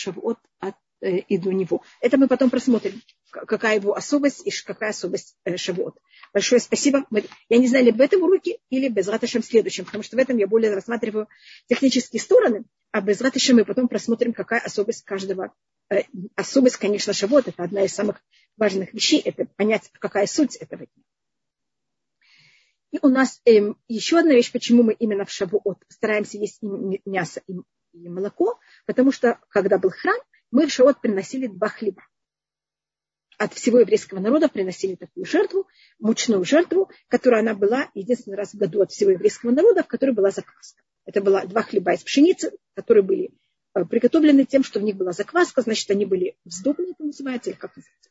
[0.58, 1.82] от Э, и него.
[2.00, 3.02] Это мы потом просмотрим,
[3.46, 5.98] какая его особость и какая особость э, Шавуот.
[6.32, 7.06] Большое спасибо.
[7.48, 10.36] Я не знаю, ли в этом уроке или без ратышем следующем, потому что в этом
[10.36, 11.28] я более рассматриваю
[11.68, 15.52] технические стороны, а без ратышем мы потом просмотрим, какая особость каждого.
[15.90, 16.02] Э,
[16.36, 18.22] особость, конечно, Шавуот, это одна из самых
[18.56, 21.04] важных вещей, это понять, какая суть этого дня.
[22.92, 27.00] И у нас эм, еще одна вещь, почему мы именно в Шавуот стараемся есть и
[27.04, 27.54] мясо, и,
[27.92, 30.16] и молоко, потому что когда был храм,
[30.52, 32.02] мы в Шавот приносили два хлеба.
[33.38, 35.66] От всего еврейского народа приносили такую жертву,
[35.98, 40.12] мучную жертву, которая она была единственный раз в году от всего еврейского народа, в которой
[40.12, 40.82] была закваска.
[41.04, 43.30] Это было два хлеба из пшеницы, которые были
[43.74, 47.56] э, приготовлены тем, что в них была закваска, значит, они были вздобные, это называется, или
[47.56, 48.10] как называется.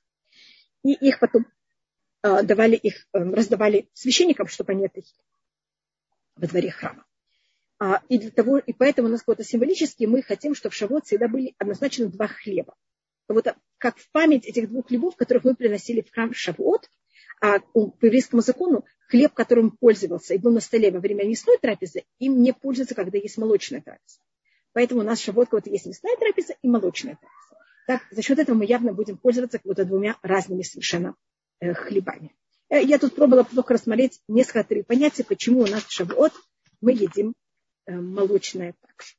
[0.84, 1.48] И их потом
[2.24, 5.24] э, давали их, э, раздавали священникам, чтобы они это ели
[6.36, 7.06] во дворе храма.
[7.80, 11.06] А, и, для того, и поэтому у нас какой-то символически мы хотим, чтобы в Шавот
[11.06, 12.76] всегда были однозначно два хлеба.
[13.28, 16.90] Вот как в память этих двух хлебов, которых мы приносили в храм Шавот,
[17.42, 22.04] а по еврейскому закону хлеб, которым пользовался и был на столе во время мясной трапезы,
[22.20, 24.20] им не пользуется, когда есть молочная трапеза.
[24.72, 27.66] Поэтому у нас Шавот вот есть мясная трапеза и молочная трапеза.
[27.86, 31.16] Так, за счет этого мы явно будем пользоваться как будто двумя разными совершенно
[31.60, 32.34] э, хлебами.
[32.70, 36.32] Э, я тут пробовала плохо рассмотреть несколько понятия, почему у нас в Шавот
[36.80, 37.34] мы едим
[37.86, 39.16] Э, молочное также.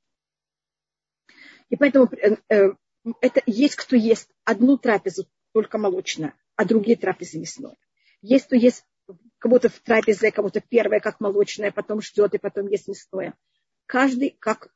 [1.69, 2.73] И поэтому э, э,
[3.21, 7.77] это есть кто ест одну трапезу только молочное, а другие трапезы мясное.
[8.23, 8.85] Есть кто ест
[9.39, 13.35] кого-то в трапезе, кого-то первое, как молочное, потом ждет и потом ест мясное.
[13.87, 14.75] Каждый, как,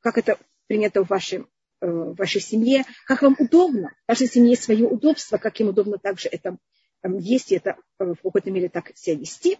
[0.00, 1.48] как это принято в, вашем,
[1.80, 3.94] э, в вашей семье, как вам удобно.
[4.06, 6.58] В вашей семье есть свое удобство, как им удобно также это
[7.04, 9.58] есть, и это в какой-то мере так себя вести.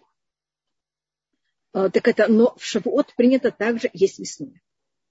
[1.72, 4.60] Так это, но в Шавуот принято также есть мясное.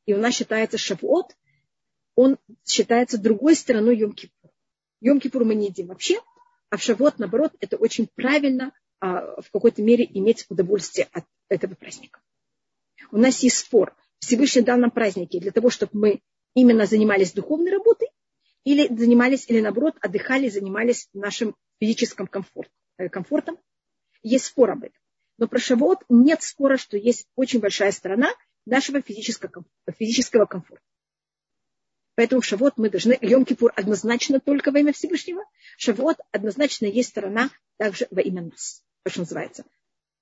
[0.05, 1.35] И у нас считается Шавуот,
[2.15, 4.50] он считается другой стороной Йом-Кипур.
[5.04, 6.19] Йом-Кипур мы не едим вообще,
[6.69, 11.76] а в Шавуот, наоборот, это очень правильно а, в какой-то мере иметь удовольствие от этого
[11.76, 12.21] праздника.
[13.12, 13.95] У нас есть спор.
[14.19, 16.21] Всевышний дал нам праздники для того, чтобы мы
[16.54, 18.10] именно занимались духовной работой,
[18.63, 23.58] или занимались, или наоборот, отдыхали, занимались нашим физическим комфорт, э, комфортом.
[24.21, 25.00] Есть спор об этом.
[25.39, 28.32] Но про Шавуот нет спора, что есть очень большая сторона
[28.65, 29.65] нашего физического,
[29.97, 30.86] физического комфорта.
[32.21, 35.43] Поэтому в Шавот мы должны, Йом-Кипур однозначно только во имя Всевышнего,
[35.75, 39.65] Шавот однозначно есть сторона также во имя нас, то, что называется.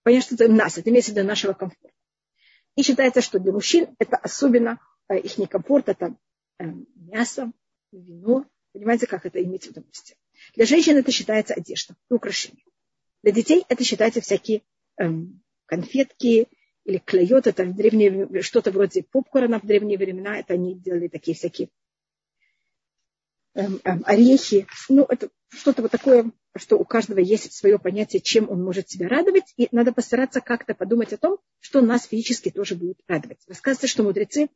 [0.03, 1.89] Понятно, что это нас, это имеется в нашего комфорта.
[2.77, 6.15] И считается, что для мужчин это особенно э, их некомфорт, это
[6.59, 7.51] э, мясо,
[7.91, 8.45] вино.
[8.71, 10.15] Понимаете, как это иметь удовольствие.
[10.55, 12.63] Для женщин это считается одежда и украшение.
[13.23, 14.61] Для детей это считается всякие
[14.95, 16.47] эм, конфетки,
[16.89, 21.35] или клеет, это в древние, что-то вроде попкорна в древние времена, это они делали такие
[21.35, 21.69] всякие
[23.55, 24.67] эм, эм, орехи.
[24.89, 29.07] Ну, это что-то вот такое, что у каждого есть свое понятие, чем он может себя
[29.07, 33.39] радовать, и надо постараться как-то подумать о том, что нас физически тоже будет радовать.
[33.47, 34.49] Рассказывается, что мудрецы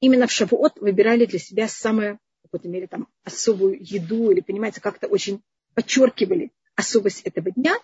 [0.00, 4.80] именно в Шавуот выбирали для себя самую, в какой-то мере, там, особую еду, или, понимаете,
[4.80, 5.42] как-то очень
[5.74, 7.76] подчеркивали особость этого дня,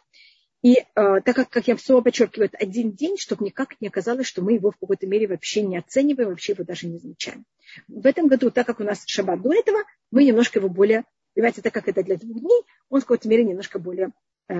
[0.65, 4.27] и э, так как, как я снова подчеркиваю, это один день, чтобы никак не оказалось,
[4.27, 7.45] что мы его в какой-то мере вообще не оцениваем, вообще его даже не замечаем.
[7.87, 11.61] В этом году, так как у нас шаббат до этого, мы немножко его более, понимаете,
[11.61, 14.15] так как это для двух дней, он в какой-то мере немножко более
[14.49, 14.55] э,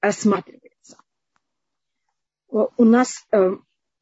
[0.00, 0.98] рассматривается.
[2.46, 3.50] У нас, э,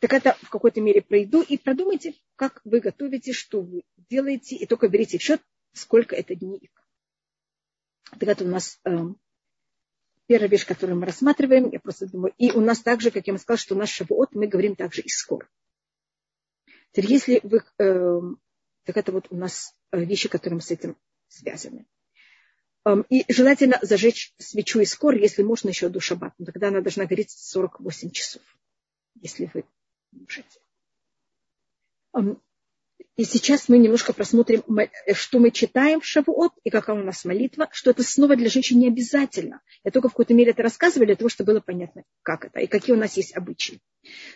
[0.00, 4.66] так это в какой-то мере пройду и продумайте, как вы готовите, что вы делаете, и
[4.66, 5.40] только берите в счет,
[5.72, 6.70] сколько это дней.
[8.20, 8.98] Так это у нас э,
[10.29, 13.41] первая вещь, которую мы рассматриваем, я просто думаю, и у нас также, как я вам
[13.41, 15.49] сказала, что наш шавуот, мы говорим также и скоро.
[16.93, 18.21] Теперь, если вы, э,
[18.85, 20.97] так это вот у нас э, вещи, которые с этим
[21.29, 21.87] связаны.
[22.85, 26.35] Эм, и желательно зажечь свечу из скор, если можно еще до шаббата.
[26.38, 28.43] Но тогда она должна гореть 48 часов,
[29.21, 29.64] если вы
[30.12, 30.61] можете.
[33.16, 34.62] И сейчас мы немножко просмотрим,
[35.12, 38.78] что мы читаем в Шавуот и какая у нас молитва, что это снова для женщин
[38.78, 39.61] не обязательно.
[39.82, 42.68] Я только в какой-то мере это рассказываю для того, чтобы было понятно, как это и
[42.68, 43.80] какие у нас есть обычаи.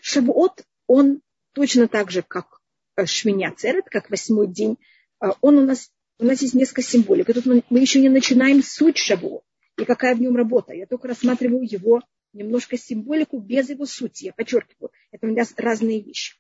[0.01, 1.21] Шавуот, он
[1.53, 2.61] точно так же, как
[2.97, 4.79] э, Шминя Церет, как восьмой день,
[5.21, 7.31] э, он у нас, у нас есть несколько символик.
[7.31, 9.45] И тут мы, мы еще не начинаем суть Шавуот
[9.79, 10.73] и какая в нем работа.
[10.73, 14.25] Я только рассматриваю его немножко символику без его сути.
[14.25, 16.35] Я подчеркиваю, это у меня разные вещи.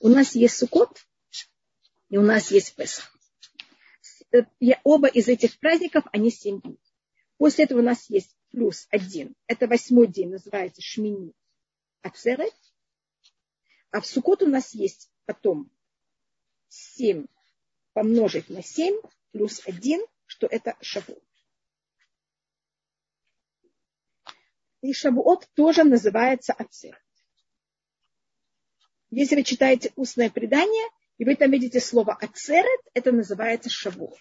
[0.00, 1.04] У нас есть Сукот,
[2.14, 3.12] и у нас есть Песах.
[4.30, 4.44] Э,
[4.84, 6.78] оба из этих праздников, они семь дней.
[7.38, 9.34] После этого у нас есть плюс один.
[9.48, 11.34] Это восьмой день, называется Шмини
[12.02, 12.54] Ацерет.
[13.90, 15.68] А в Сукот у нас есть потом
[16.68, 17.26] семь
[17.94, 18.94] помножить на семь
[19.32, 21.20] плюс один, что это Шавуот.
[24.82, 27.02] И Шавуот тоже называется Ацерет.
[29.10, 34.14] Если вы читаете устное предание, и вы там видите слово ацерет, это называется шавур.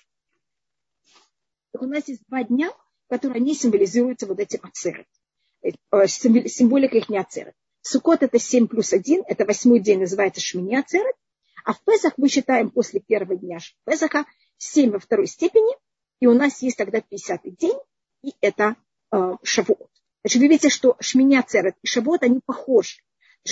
[1.74, 2.72] У нас есть два дня,
[3.10, 5.08] которые не символизируются вот этим ацерет.
[5.64, 7.56] Э, символика их не ацерет.
[7.82, 11.16] Сукот это 7 плюс 1, это восьмой день, называется Шмини Ацерет.
[11.66, 14.26] А в Песах мы считаем после первого дня Песаха
[14.58, 15.76] 7 во второй степени,
[16.20, 17.78] и у нас есть тогда 50 день,
[18.22, 18.76] и это
[19.12, 19.90] э, Шавуот.
[20.24, 23.02] Значит, вы видите, что Шмини Ацерет и Шавуот, они похожи.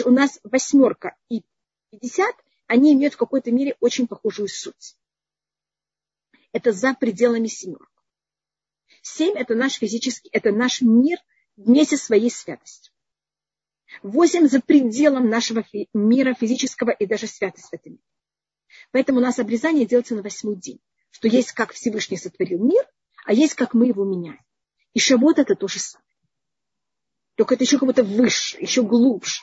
[0.06, 1.44] У нас восьмерка и
[1.92, 2.34] 50
[2.72, 4.96] они имеют в какой-то мере очень похожую суть.
[6.54, 7.92] Это за пределами семерок.
[9.02, 11.20] Семь– это наш физический, это наш мир
[11.58, 12.94] вместе своей святостью.
[14.04, 18.04] Восемь– за пределом нашего мира физического и даже святость в этом мире.
[18.92, 20.80] Поэтому у нас обрезание делается на восьмой день.
[21.10, 22.88] Что есть, как Всевышний сотворил мир,
[23.26, 24.40] а есть, как мы его меняем.
[24.94, 26.08] И шабот– это то же самое.
[27.36, 29.42] Только это еще как-то выше, еще глубже.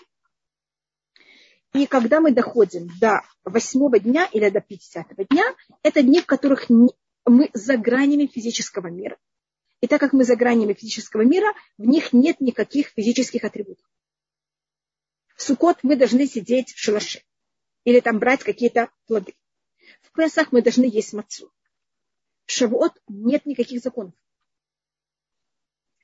[1.74, 5.44] И когда мы доходим до восьмого дня или до пятидесятого дня,
[5.83, 9.18] это дни, в которых мы за гранями физического мира.
[9.81, 13.87] И так как мы за гранями физического мира, в них нет никаких физических атрибутов.
[15.37, 17.22] В Суккот мы должны сидеть в шалаше.
[17.85, 19.35] или там брать какие-то плоды.
[20.02, 21.52] В Песах мы должны есть мацу.
[22.44, 24.14] В Шавуот нет никаких законов.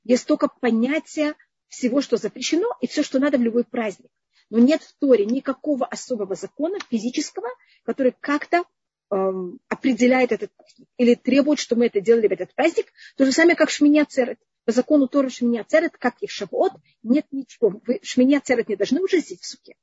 [0.03, 1.35] Есть только понятие
[1.67, 4.11] всего, что запрещено, и все, что надо в любой праздник.
[4.49, 7.47] Но нет в Торе никакого особого закона физического,
[7.83, 8.63] который как-то
[9.11, 12.91] эм, определяет этот праздник или требует, чтобы мы это делали в этот праздник.
[13.17, 14.39] То же самое, как Шминя Церет.
[14.65, 17.81] По закону Торы Шминя Церет, как и в Шавуот, нет ничего.
[17.85, 19.75] Вы Шминя Церет не должны уже сидеть в суке.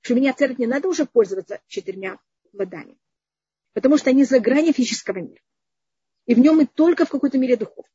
[0.00, 2.18] Шминя Церет не надо уже пользоваться четырьмя
[2.52, 2.98] плодами.
[3.74, 5.40] Потому что они за гранью физического мира.
[6.26, 7.86] И в нем и только в какой-то мере духов.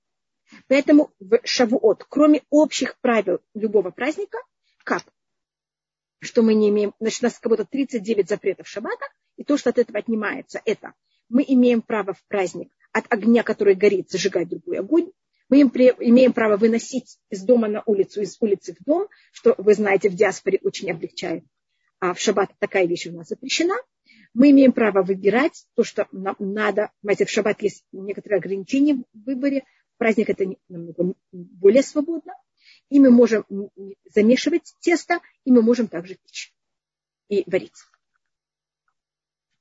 [0.68, 4.38] Поэтому в Шавуот, кроме общих правил любого праздника,
[4.84, 5.04] как?
[6.24, 9.06] Что мы не имеем, значит, у нас как будто 39 запретов шаббата,
[9.36, 10.94] и то, что от этого отнимается, это
[11.30, 15.12] мы имеем право в праздник от огня, который горит, зажигать другой огонь.
[15.50, 20.10] Мы имеем право выносить из дома на улицу, из улицы в дом, что, вы знаете,
[20.10, 21.44] в диаспоре очень облегчает.
[22.00, 23.76] А в шаббат такая вещь у нас запрещена.
[24.34, 26.92] Мы имеем право выбирать то, что нам надо.
[27.02, 29.64] Знаете, в шаббат есть некоторые ограничения в выборе
[29.98, 32.34] праздник это намного более свободно.
[32.90, 33.46] И мы можем
[34.06, 36.54] замешивать тесто, и мы можем также печь
[37.30, 37.74] и варить.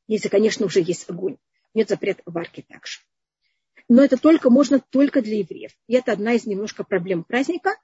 [0.07, 1.39] Если, конечно, уже есть огонь.
[1.75, 3.01] Нет запрет варки также.
[3.89, 5.73] Но это только можно только для евреев.
[5.87, 7.77] И это одна из немножко проблем праздника.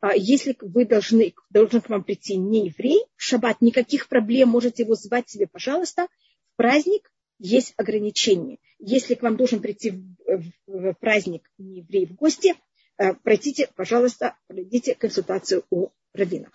[0.00, 4.82] А если вы должны, должен к вам прийти не еврей, в шаббат никаких проблем, можете
[4.82, 6.08] его звать себе, пожалуйста.
[6.52, 8.58] В праздник есть ограничения.
[8.78, 12.54] Если к вам должен прийти в, в праздник не еврей в гости,
[12.96, 16.50] пройдите, пожалуйста, пройдите консультацию у раввина.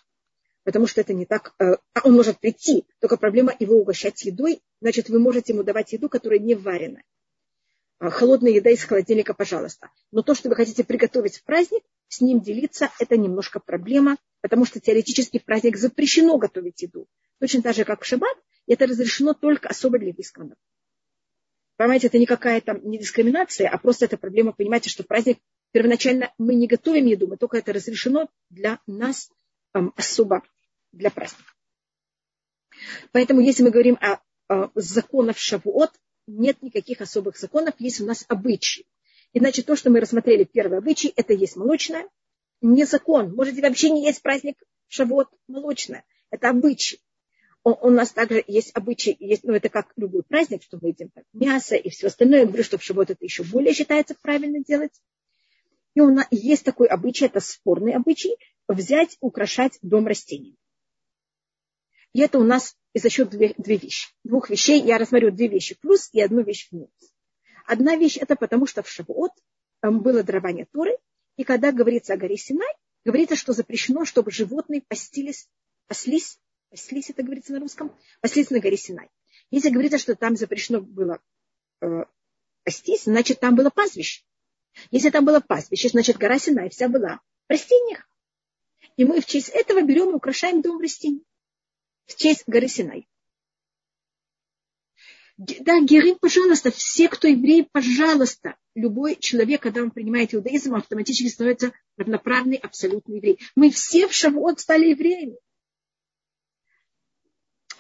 [0.63, 1.53] Потому что это не так.
[1.59, 4.61] Э, а он может прийти, только проблема его угощать едой.
[4.81, 7.03] Значит, вы можете ему давать еду, которая не вареная.
[7.99, 9.89] Э, холодная еда из холодильника, пожалуйста.
[10.11, 14.65] Но то, что вы хотите приготовить в праздник, с ним делиться, это немножко проблема, потому
[14.65, 17.07] что теоретически в праздник запрещено готовить еду.
[17.39, 20.53] Точно так же, как в шаббат, это разрешено только особо для еврейского.
[21.77, 24.51] Понимаете, это не какая-то не дискриминация, а просто это проблема.
[24.51, 25.39] Понимаете, что праздник
[25.71, 29.31] первоначально мы не готовим еду, мы только это разрешено для нас
[29.73, 30.43] эм, особо
[30.91, 31.51] для праздника.
[33.11, 35.91] Поэтому, если мы говорим о, о законах Шавуот,
[36.27, 38.85] нет никаких особых законов, есть у нас обычаи.
[39.33, 42.07] Иначе то, что мы рассмотрели первый обычай, это есть молочное,
[42.61, 43.33] не закон.
[43.35, 46.03] Можете вообще не есть праздник Шавуот молочное.
[46.31, 46.99] Это обычай
[47.63, 51.75] у нас также есть обычаи, есть, ну, это как любой праздник, что мы едим мясо
[51.75, 52.41] и все остальное.
[52.41, 54.93] Я говорю, что в шаббат это еще более считается правильно делать.
[55.99, 58.37] И у нас есть такой обычай, это спорный обычай,
[58.69, 60.55] взять, украшать дом растениями.
[62.13, 64.07] И это у нас за счет две, две вещи.
[64.23, 64.81] Двух вещей.
[64.81, 67.13] Я рассмотрю две вещи плюс и одну вещь в минус.
[67.67, 69.31] Одна вещь это потому, что в Шавуот
[69.81, 70.97] было дарование Торы,
[71.35, 75.49] и когда говорится о горе Синай, говорится, что запрещено, чтобы животные постились,
[75.87, 77.93] паслись Паслись, это говорится на русском.
[78.21, 79.09] Паслись на горе Синай.
[79.49, 81.19] Если говорится, что там запрещено было
[81.81, 82.05] э,
[82.63, 84.23] пастись, значит, там было пастбище.
[84.91, 88.07] Если там было пастбище, значит, гора Синай вся была в растениях.
[88.97, 91.23] И мы в честь этого берем и украшаем дом в.
[92.05, 93.07] В честь горы Синай.
[95.37, 101.71] Да, Герим, пожалуйста, все, кто евреи, пожалуйста, любой человек, когда он принимает иудаизм, автоматически становится
[101.95, 103.39] равноправный абсолютный еврей.
[103.55, 105.37] Мы все в Шавуот стали евреями.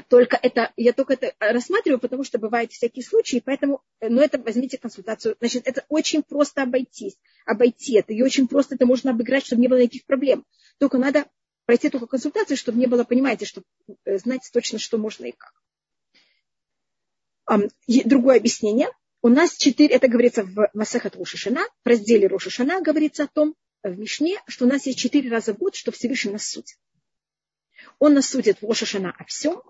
[0.09, 4.39] Только это, я только это рассматриваю, потому что бывают всякие случаи, поэтому, э, но это
[4.39, 5.35] возьмите консультацию.
[5.39, 9.67] Значит, это очень просто обойтись, обойти это, и очень просто это можно обыграть, чтобы не
[9.67, 10.45] было никаких проблем.
[10.79, 11.27] Только надо
[11.65, 13.67] пройти только консультацию, чтобы не было, понимаете, чтобы
[14.05, 15.53] э, знать точно, что можно и как.
[17.87, 18.89] Другое объяснение.
[19.21, 23.95] У нас четыре, это говорится в Масахат Рошишина, в разделе Рошишина говорится о том, в
[23.97, 26.77] Мишне, что у нас есть четыре раза в год, что Всевышний нас судит.
[27.99, 29.61] Он нас судит в Рошишина о всем,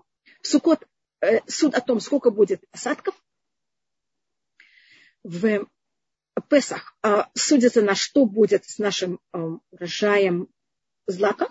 [0.42, 0.86] в Сукот
[1.20, 3.14] э, суд о том, сколько будет осадков.
[5.22, 5.66] В
[6.48, 9.38] Песах э, судится на что будет с нашим э,
[9.70, 10.48] урожаем
[11.06, 11.50] злака.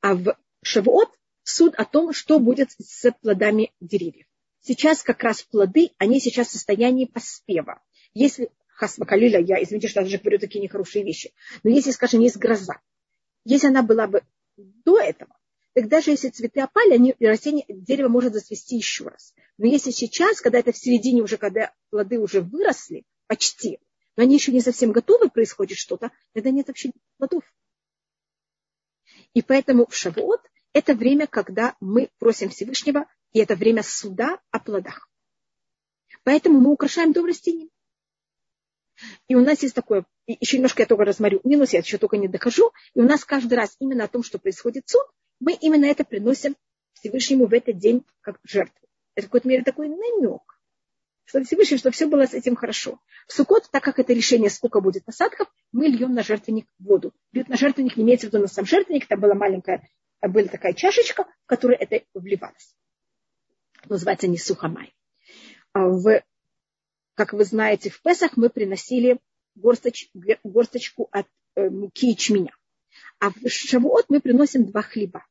[0.00, 1.10] А в Шавуот
[1.42, 4.26] суд о том, что будет с плодами деревьев.
[4.60, 7.82] Сейчас как раз плоды, они сейчас в состоянии поспева.
[8.14, 11.32] Если Хасмакалиля, я, извините, что я даже говорю такие нехорошие вещи,
[11.62, 12.80] но если, скажем, есть гроза,
[13.44, 14.22] если она была бы
[14.56, 15.36] до этого,
[15.74, 19.34] так даже если цветы опали, они, растение, дерево может зацвести еще раз.
[19.56, 23.78] Но если сейчас, когда это в середине уже, когда плоды уже выросли, почти,
[24.16, 27.44] но они еще не совсем готовы, происходит что-то, тогда нет вообще плодов.
[29.32, 30.42] И поэтому в Шавуот
[30.74, 35.08] это время, когда мы просим Всевышнего, и это время суда о плодах.
[36.24, 37.70] Поэтому мы украшаем дом растений.
[39.26, 42.28] И у нас есть такое, еще немножко я только разморю, минус я еще только не
[42.28, 45.06] докажу, и у нас каждый раз именно о том, что происходит суд,
[45.42, 46.56] мы именно это приносим
[46.94, 48.86] Всевышнему в этот день как жертву.
[49.14, 50.42] это в какой-то мере такой намек,
[51.24, 53.00] что Всевышний, что все было с этим хорошо.
[53.26, 57.12] В Суккот, так как это решение, сколько будет осадков, мы льем на жертвенник воду.
[57.32, 59.88] Льют на жертвенник, не имеется в виду на сам жертвенник, там была маленькая,
[60.20, 62.76] была такая чашечка, в которой это вливалось.
[63.88, 64.94] Называется не сухомай.
[65.72, 66.22] А в,
[67.14, 69.18] как вы знаете, в Песах мы приносили
[69.56, 70.08] горсточ,
[70.44, 71.26] горсточку от
[71.56, 72.54] э, муки ячменя.
[73.18, 75.24] А в Шавуот мы приносим два хлеба.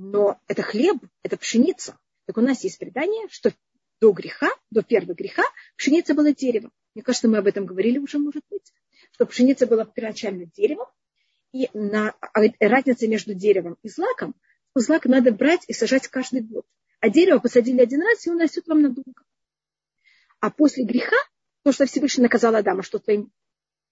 [0.00, 1.98] Но это хлеб, это пшеница.
[2.26, 3.52] Так у нас есть предание, что
[4.00, 5.42] до греха, до первого греха,
[5.76, 6.70] пшеница была деревом.
[6.94, 8.72] Мне кажется, мы об этом говорили уже, может быть,
[9.10, 10.86] что пшеница была первоначально деревом,
[11.52, 14.36] и на, а разница между деревом и злаком,
[14.76, 16.64] злак надо брать и сажать каждый год.
[17.00, 19.24] А дерево посадили один раз, и он растет вам надолго.
[20.38, 21.16] А после греха,
[21.64, 23.32] то, что Всевышний наказал Адама, что твоим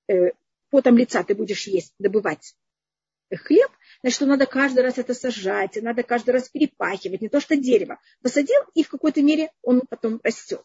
[0.06, 0.30] э,
[0.70, 2.54] потом лица ты будешь есть, добывать
[3.34, 3.70] хлеб,
[4.06, 7.98] значит, надо каждый раз это сажать, надо каждый раз перепахивать, не то что дерево.
[8.22, 10.62] Посадил, и в какой-то мере он потом растет.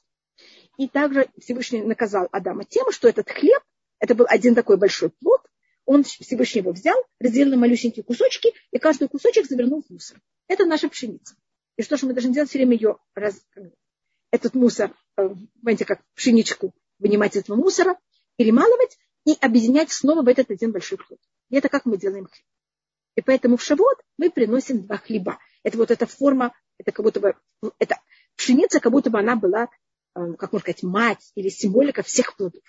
[0.78, 3.64] И также Всевышний наказал Адама тем, что этот хлеб,
[4.00, 5.42] это был один такой большой плод,
[5.86, 10.22] он Всевышний его взял, разделил на малюсенькие кусочки, и каждый кусочек завернул в мусор.
[10.48, 11.36] Это наша пшеница.
[11.78, 12.50] И что же мы должны делать?
[12.50, 13.42] Все время ее, раз,
[14.30, 17.98] этот мусор, э, понимаете, как пшеничку вынимать из этого мусора,
[18.36, 21.20] перемалывать и объединять снова в этот один большой плод.
[21.50, 22.46] И это как мы делаем хлеб.
[23.16, 25.40] И поэтому в шавот мы приносим два хлеба.
[25.64, 27.36] Это вот эта форма, это как будто бы,
[27.78, 28.00] это
[28.36, 29.70] пшеница, как будто бы она была,
[30.16, 32.64] э, как можно сказать, мать или символика всех плодов.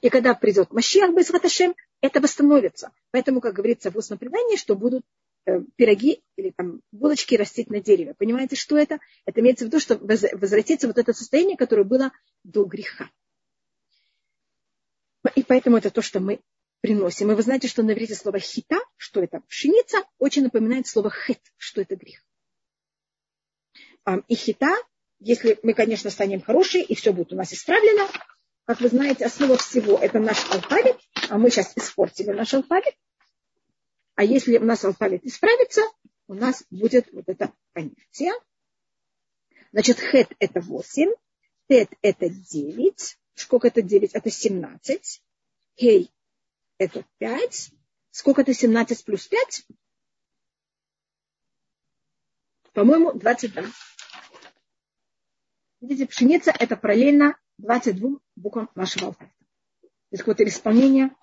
[0.00, 2.92] И когда придет Машиах без Хаташем, это восстановится.
[3.12, 5.04] Поэтому, как говорится в устном предании, что будут
[5.46, 8.14] э, пироги или там булочки растить на дереве.
[8.14, 8.98] Понимаете, что это?
[9.24, 13.08] Это имеется в виду, что возвратится вот это состояние, которое было до греха.
[15.34, 16.40] И поэтому это то, что мы
[16.80, 17.30] приносим.
[17.30, 21.40] И вы знаете, что на иврите слово хита, что это пшеница, очень напоминает слово хет,
[21.56, 22.24] что это грех.
[24.26, 24.74] И хита,
[25.18, 28.08] если мы, конечно, станем хорошие, и все будет у нас исправлено,
[28.64, 30.96] как вы знаете, основа всего это наш алфавит,
[31.28, 32.94] а мы сейчас испортили наш алфавит.
[34.14, 35.82] А если у нас алфавит исправится,
[36.26, 38.32] у нас будет вот это понятие.
[39.72, 41.10] Значит, хет это 8,
[41.68, 43.18] тет это 9.
[43.34, 44.12] Сколько это 9?
[44.12, 45.22] Это 17.
[45.78, 46.10] Хей
[46.78, 47.72] это 5.
[48.10, 49.66] Сколько это 17 плюс 5?
[52.72, 53.64] По-моему, 22.
[55.80, 59.34] Видите, пшеница это параллельно 22 буквам нашего алфавита.
[59.80, 61.14] То есть какое-то исполнение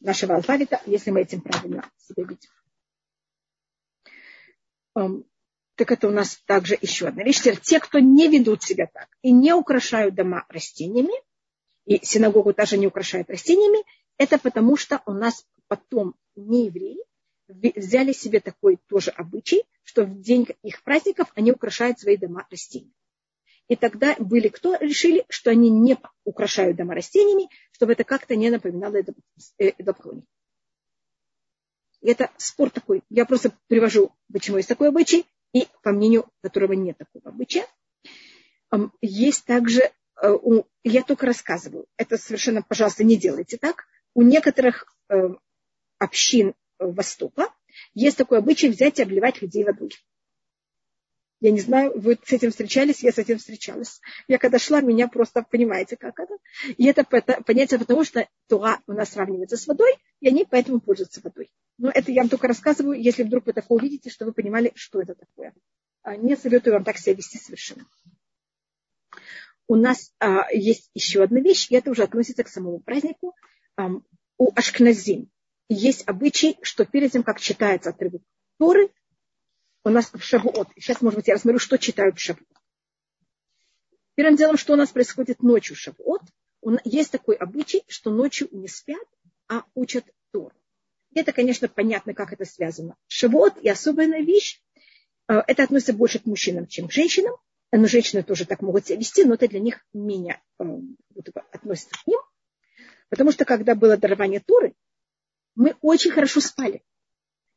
[0.00, 2.50] нашего алфавита, если мы этим правильно себя ведем.
[4.96, 5.26] Um,
[5.74, 7.42] так это у нас также еще одна вещь.
[7.62, 11.14] Те, кто не ведут себя так и не украшают дома растениями,
[11.84, 13.84] и синагогу даже не украшают растениями,
[14.18, 16.98] это потому, что у нас потом не евреи
[17.48, 22.94] взяли себе такой тоже обычай, что в день их праздников они украшают свои дома растениями.
[23.68, 28.50] И тогда были кто решили, что они не украшают дома растениями, чтобы это как-то не
[28.50, 29.02] напоминало
[29.58, 30.26] идолоклоние.
[32.02, 33.02] Это спор такой.
[33.08, 37.66] Я просто привожу, почему есть такой обычай, и по мнению которого нет такого обычая.
[39.00, 40.34] Есть также, э,
[40.82, 45.28] я только рассказываю, это совершенно, пожалуйста, не делайте так у некоторых э,
[45.98, 47.52] общин э, Востока
[47.92, 49.92] есть такой обычай взять и обливать людей водой.
[51.40, 54.00] Я не знаю, вы с этим встречались, я с этим встречалась.
[54.28, 56.34] Я когда шла, меня просто, понимаете, как это?
[56.78, 61.20] И это понятие потому, что Туа у нас сравнивается с водой, и они поэтому пользуются
[61.22, 61.50] водой.
[61.76, 65.02] Но это я вам только рассказываю, если вдруг вы такое увидите, что вы понимали, что
[65.02, 65.52] это такое.
[66.02, 67.84] А не советую вам так себя вести совершенно.
[69.66, 73.34] У нас а, есть еще одна вещь, и это уже относится к самому празднику
[73.76, 75.30] у Ашкназим
[75.68, 78.22] есть обычай, что перед тем, как читается отрывок
[78.58, 78.90] Торы,
[79.84, 82.46] у нас в Шавуот, сейчас, может быть, я рассмотрю, что читают в Шавуот.
[84.14, 86.22] Первым делом, что у нас происходит ночью в Шавуот,
[86.84, 89.06] есть такой обычай, что ночью не спят,
[89.48, 90.54] а учат Тору.
[91.14, 92.96] Это, конечно, понятно, как это связано.
[93.06, 94.62] Шавуот и особенная вещь,
[95.28, 97.34] э, это относится больше к мужчинам, чем к женщинам.
[97.70, 100.64] Но женщины тоже так могут себя вести, но это для них менее э,
[101.52, 102.20] относится к ним.
[103.14, 104.74] Потому что когда было дарование Туры,
[105.54, 106.82] мы очень хорошо спали.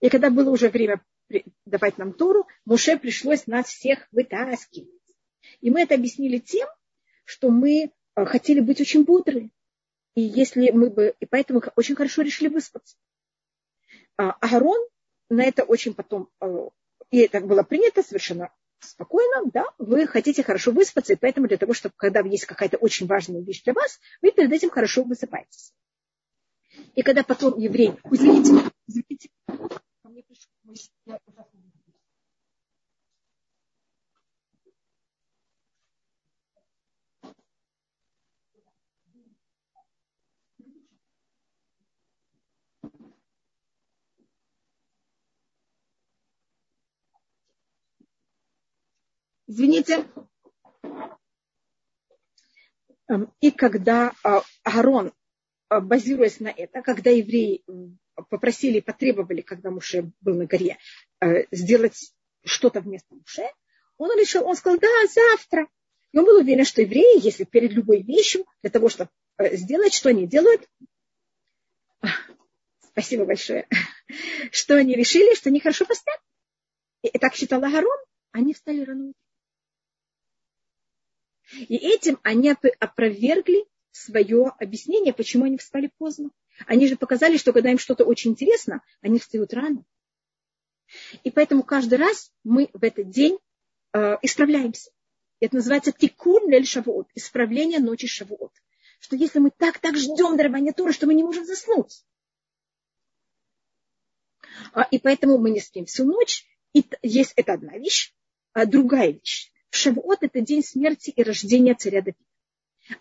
[0.01, 1.03] И когда было уже время
[1.65, 4.87] давать нам Туру, Муше пришлось нас всех вытаскивать.
[5.61, 6.69] И мы это объяснили тем,
[7.23, 9.49] что мы э, хотели быть очень бодры.
[10.13, 12.95] И если мы бы, и поэтому очень хорошо решили выспаться.
[14.15, 14.87] А Аарон
[15.31, 16.69] на это очень потом, э,
[17.09, 21.73] и это было принято совершенно спокойно, да, вы хотите хорошо выспаться, и поэтому для того,
[21.73, 25.73] чтобы когда есть какая-то очень важная вещь для вас, вы перед этим хорошо высыпаетесь.
[26.95, 28.69] И когда потом еврей, извините,
[49.47, 50.05] Извините.
[53.09, 55.13] Эм, и когда а, Аарон,
[55.69, 57.63] а, базируясь на это, когда евреи
[58.29, 60.77] попросили, потребовали, когда Муше был на горе,
[61.21, 63.43] э, сделать что-то вместо Муше,
[63.97, 65.67] он решил, он сказал, да, завтра.
[66.11, 69.93] И он был уверен, что евреи, если перед любой вещью, для того, чтобы э, сделать,
[69.93, 70.67] что они делают,
[72.91, 73.67] спасибо большое,
[74.51, 76.19] что они решили, что они хорошо постят.
[77.03, 77.97] И так считал Агарон,
[78.31, 79.13] они встали рано
[81.53, 86.29] И этим они опровергли свое объяснение, почему они встали поздно.
[86.65, 89.83] Они же показали, что когда им что-то очень интересно, они встают рано.
[91.23, 93.37] И поэтому каждый раз мы в этот день
[93.93, 94.91] э, исправляемся.
[95.39, 98.53] Это называется тикун лель шавуот, исправление ночи шавуот.
[98.99, 102.03] Что если мы так-так ждем дарования Торы, что мы не можем заснуть.
[104.73, 106.45] А, и поэтому мы не спим всю ночь.
[106.73, 108.15] И есть это одна вещь.
[108.53, 109.51] А другая вещь.
[109.71, 112.25] Шавуот это день смерти и рождения царя Давида.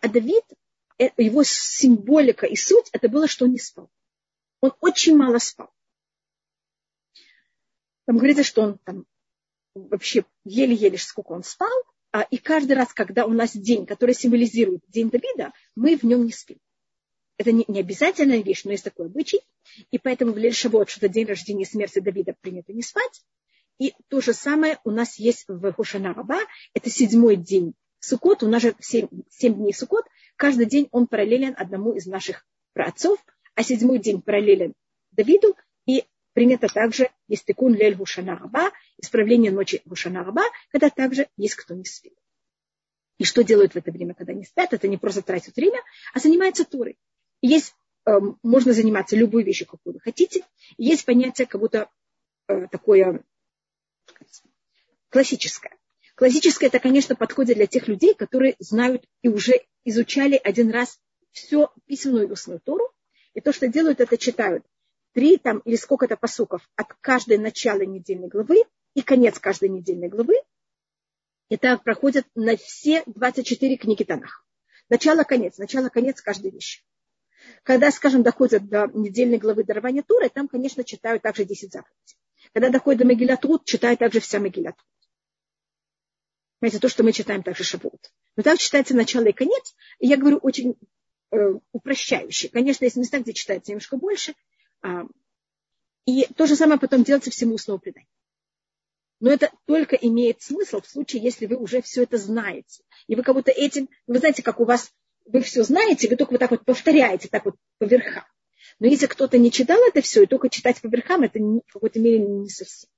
[0.00, 0.44] А Давид,
[0.98, 3.90] э, его символика и суть, это было, что он не спал.
[4.60, 5.70] Он очень мало спал.
[8.06, 9.04] Там говорится, что он там
[9.74, 14.82] вообще еле-еле сколько он спал, а, и каждый раз, когда у нас день, который символизирует
[14.88, 16.58] день Давида, мы в нем не спим.
[17.36, 19.40] Это не, не обязательная вещь, но есть такой обычай.
[19.90, 23.22] И поэтому в Лельшавот, что это день рождения и смерти Давида, принято не спать.
[23.78, 26.40] И то же самое у нас есть в Хушана Раба.
[26.72, 28.42] Это седьмой день Сукот.
[28.42, 30.04] У нас же семь, семь дней Сукот.
[30.36, 33.18] Каждый день он параллелен одному из наших праотцов.
[33.54, 34.72] А седьмой день параллелен
[35.12, 35.56] Давиду.
[35.86, 41.54] И принято также есть тыкун лель гушана раба, исправление ночи гушана раба, когда также есть
[41.54, 42.14] кто не спит.
[43.18, 44.72] И что делают в это время, когда не спят?
[44.72, 45.78] Это не просто тратят время,
[46.12, 46.98] а занимаются турой.
[47.40, 47.74] Есть,
[48.04, 50.44] э, можно заниматься любой вещью, какую вы хотите.
[50.76, 51.88] Есть понятие как будто
[52.48, 53.24] э, такое
[55.10, 55.76] классическое.
[56.14, 59.52] Классическое это, конечно, подходит для тех людей, которые знают и уже
[59.84, 60.98] изучали один раз
[61.30, 62.90] всю письменную и устную Тору.
[63.34, 64.64] И то, что делают, это читают
[65.12, 70.34] три там, или сколько-то посуков от каждой начала недельной главы и конец каждой недельной главы.
[71.48, 74.46] И так проходят на все 24 книги Танах.
[74.88, 76.82] Начало, конец, начало, конец каждой вещи.
[77.62, 82.16] Когда, скажем, доходят до недельной главы дарования Туры, там, конечно, читают также 10 заповедей.
[82.52, 84.84] Когда доходят до Мегилатут, читают также вся Мегилатут.
[86.58, 88.12] Понимаете, то, что мы читаем также Шавуот.
[88.36, 89.74] Но так читается начало и конец.
[89.98, 90.76] И я говорю очень
[91.30, 91.36] э,
[91.72, 92.48] упрощающе.
[92.48, 94.34] Конечно, есть места, где читается немножко больше,
[94.82, 95.06] а,
[96.06, 98.08] и то же самое потом делается всему устного предания.
[99.20, 102.82] Но это только имеет смысл в случае, если вы уже все это знаете.
[103.06, 104.92] И вы будто этим, вы знаете, как у вас,
[105.24, 108.24] вы все знаете, вы только вот так вот повторяете, так вот по верхам.
[108.78, 111.98] Но если кто-то не читал это все, и только читать по верхам, это в какой-то
[111.98, 112.90] мере не совсем.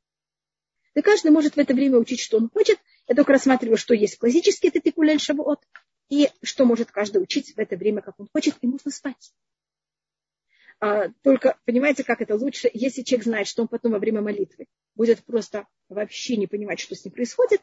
[0.98, 2.80] И каждый может в это время учить, что он хочет.
[3.06, 5.60] Я только рассматриваю, что есть классический тетикулель шабуот,
[6.08, 9.32] и что может каждый учить в это время, как он хочет, и можно спать.
[10.80, 14.66] А, только понимаете, как это лучше, если человек знает, что он потом во время молитвы
[14.96, 17.60] будет просто вообще не понимать, что с ним происходит,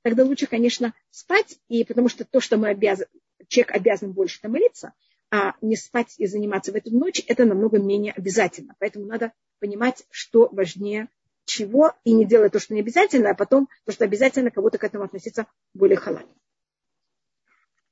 [0.00, 3.10] тогда лучше, конечно, спать, и потому что то, что мы обязаны,
[3.48, 4.94] человек обязан больше молиться,
[5.30, 8.76] а не спать и заниматься в эту ночь, это намного менее обязательно.
[8.78, 11.10] Поэтому надо понимать, что важнее
[11.58, 14.84] чего, и не делать то, что не обязательно, а потом то, что обязательно, кого-то к
[14.84, 16.32] этому относиться более халатно.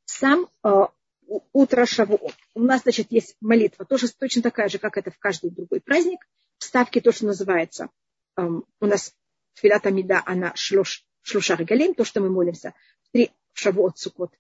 [0.04, 0.92] Сам а,
[1.52, 2.34] утро Шавуот.
[2.54, 6.20] У нас, значит, есть молитва, тоже точно такая же, как это в каждый другой праздник.
[6.58, 7.90] Вставки то, что называется,
[8.36, 9.12] эм, у нас
[9.54, 12.72] Тфилата Мида, она шлош, шлушар галим, то, что мы молимся,
[13.12, 14.32] три Шавуот, Сукот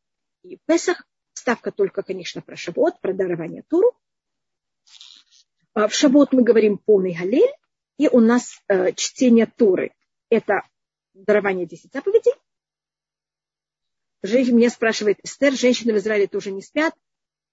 [0.44, 1.04] и Песах.
[1.32, 3.92] Ставка только, конечно, про Шавуот, про дарование Туру.
[5.74, 7.52] А в Шавуот мы говорим полный галель,
[7.98, 9.92] и у нас э, чтение Туры.
[10.28, 10.62] Это
[11.14, 12.32] дарование 10 заповедей.
[14.22, 16.94] Женщина, меня спрашивает Эстер, женщины в Израиле тоже не спят.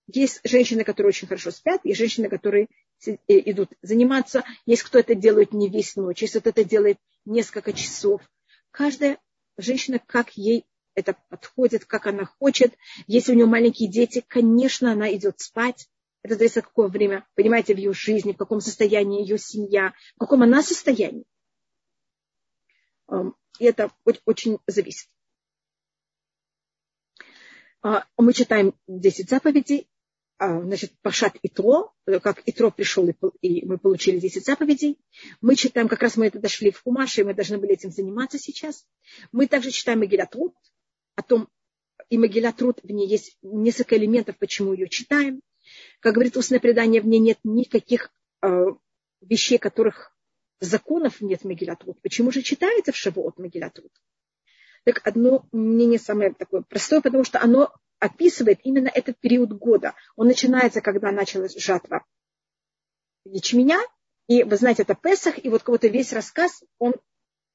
[0.08, 2.68] Есть женщины, которые очень хорошо спят, есть женщины, которые
[3.06, 4.44] э, идут заниматься.
[4.66, 8.22] Есть кто это делает не весь ночь, есть кто это делает несколько часов.
[8.72, 9.20] Каждая
[9.58, 10.66] женщина, как ей
[10.96, 12.74] это подходит, как она хочет.
[13.08, 15.88] Если у нее маленькие дети, конечно, она идет спать.
[16.24, 20.20] Это зависит от какого время, понимаете, в ее жизни, в каком состоянии ее семья, в
[20.20, 21.26] каком она состоянии.
[23.60, 23.92] И это
[24.26, 25.10] очень зависит.
[27.82, 29.90] А, мы читаем 10 заповедей,
[30.38, 33.08] а, значит, Пашат Итро, как Итро пришел,
[33.42, 34.98] и мы получили 10 заповедей.
[35.42, 38.40] Мы читаем, как раз мы это дошли в Хумаше, и мы должны были этим заниматься
[38.40, 38.88] сейчас.
[39.34, 40.56] Мы также читаем Магилатрут,
[41.16, 41.50] о том,
[42.10, 45.42] и Магилатрут, в ней есть несколько элементов, почему ее читаем.
[46.00, 48.12] Как говорит устное предание, в ней нет никаких
[48.42, 48.66] э,
[49.22, 50.16] вещей, которых
[50.60, 52.02] законов нет в Магилатрут.
[52.02, 53.92] Почему же читается в Шавуот Магилатрут?
[54.86, 59.94] Так одно мнение самое такое простое, потому что оно описывает именно этот период года.
[60.16, 62.06] Он начинается, когда началась жатва
[63.26, 63.80] ячменя,
[64.28, 66.96] и вы знаете, это Песах, и вот кого-то весь рассказ, он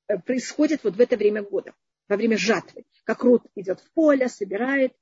[0.08, 1.74] э, происходит вот в это время года,
[2.08, 2.84] во время жатвы.
[3.04, 4.94] Как Рут идет в поле, собирает.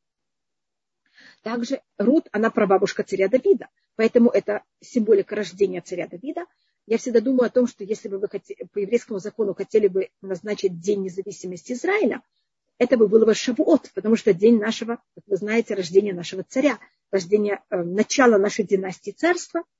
[1.46, 6.44] Также Рут, она прабабушка царя Давида, поэтому это символика рождения царя Давида.
[6.86, 10.80] Я всегда думаю о том, что если бы вы по еврейскому закону хотели бы назначить
[10.80, 12.22] День независимости Израиля,
[12.78, 16.80] это бы было бы Шавуот, потому что день нашего, как вы знаете, рождения нашего царя,
[17.12, 19.62] рождения, э, начала нашей династии царства–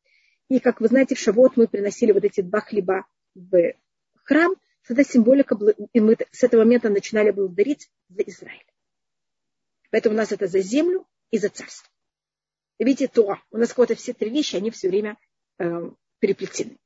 [0.48, 3.04] и, как вы знаете, в Шавот мы приносили вот эти два хлеба
[3.34, 3.74] в
[4.22, 4.54] храм.
[4.88, 5.58] Это символика,
[5.92, 8.64] и мы с этого момента начинали благодарить за Израиль.
[9.90, 11.04] Поэтому у нас это за землю
[11.36, 11.88] и за царство.
[12.78, 15.16] И видите, то у нас вот все три вещи, они все время
[15.58, 16.76] э, переплетены.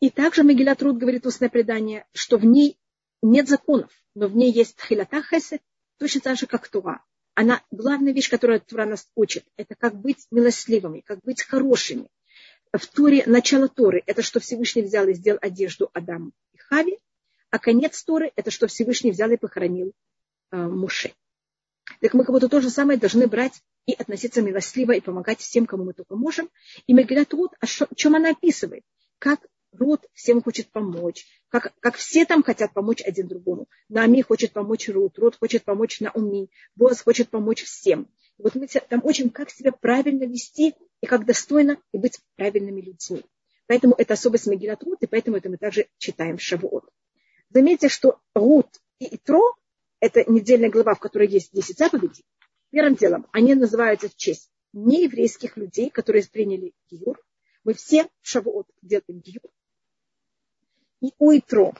[0.00, 2.78] И также Мегилат Руд говорит устное предание, что в ней
[3.22, 5.62] нет законов, но в ней есть хилата хесед,
[5.98, 7.02] точно так же, как Туа
[7.36, 12.08] она, главная вещь, которую Тура нас учит, это как быть милостливыми, как быть хорошими.
[12.72, 16.98] В Туре, начало Торы, это что Всевышний взял и сделал одежду Адаму и Хави,
[17.50, 19.92] а конец Торы, это что Всевышний взял и похоронил
[20.50, 21.12] э, Муше.
[22.00, 25.66] Так мы как будто то же самое должны брать и относиться милостливо и помогать всем,
[25.66, 26.50] кому мы только можем.
[26.86, 28.82] И Мегилат Рут, о чем она описывает?
[29.18, 29.40] Как
[29.72, 33.68] Рут всем хочет помочь, как, как все там хотят помочь один другому.
[33.88, 38.08] Нами хочет помочь Рут, Рут хочет помочь Науми, Боз хочет помочь всем.
[38.38, 42.80] И вот мы там учим, как себя правильно вести и как достойно и быть правильными
[42.80, 43.24] людьми.
[43.66, 46.84] Поэтому это особость Мегилат Рут, и поэтому это мы также читаем в Шавуот.
[47.50, 48.68] Заметьте, что Рут
[48.98, 49.54] и Итро–
[50.00, 52.24] это недельная глава, в которой есть 10 заповедей.
[52.70, 57.22] Первым делом, они называются в честь нееврейских людей, которые приняли Гиюр.
[57.64, 59.50] Мы все в Шавуот делаем Гиюр
[61.00, 61.74] и Уитро.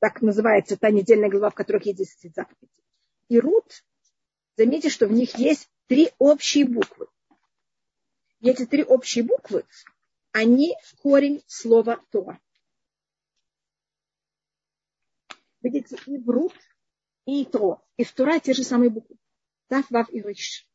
[0.00, 2.68] Так называется та недельная глава, в которой есть 10 заповедей.
[3.28, 3.84] И Рут,
[4.56, 7.06] заметьте, что в них есть три общие буквы.
[8.40, 9.64] И эти три общие буквы,
[10.32, 12.38] они корень слова Тора.
[15.64, 16.52] Видите, и в Рут,
[17.24, 17.82] и Тро.
[17.96, 19.16] И в Тора те же самые буквы.
[19.68, 20.68] Тав, Вав и Риш.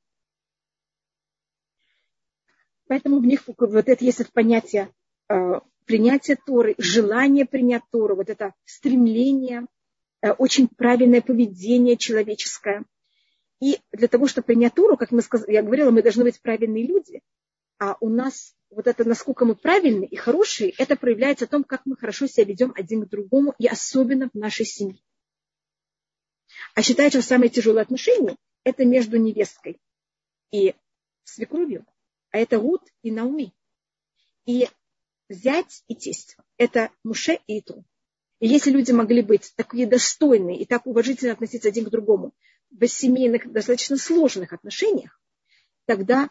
[2.87, 4.91] Поэтому в них вот это есть это понятие
[5.29, 9.67] э, принятие Торы, желание принять Тору, вот это стремление,
[10.21, 12.83] э, очень правильное поведение человеческое.
[13.59, 16.87] И для того, чтобы принять Тору, как мы сказали, я говорила, мы должны быть правильные
[16.87, 17.21] люди,
[17.77, 21.85] а у нас вот это, насколько мы правильные и хорошие, это проявляется в том, как
[21.85, 25.01] мы хорошо себя ведем один к другому, и особенно в нашей семье.
[26.75, 29.79] А считается, что самые тяжелые отношения– это между невесткой
[30.51, 30.75] и
[31.23, 31.85] свекровью,
[32.31, 33.53] а это Рут и Науми.
[34.45, 34.67] И
[35.29, 36.37] зять и тесть.
[36.57, 37.85] Это Муше и Итру.
[38.39, 42.33] И если люди могли быть такие достойные и так уважительно относиться один к другому
[42.71, 45.21] в семейных, достаточно сложных отношениях,
[45.85, 46.29] тогда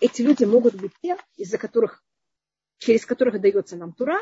[0.00, 2.02] эти люди могут быть те, из-за которых,
[2.78, 4.18] через которых дается нам Тура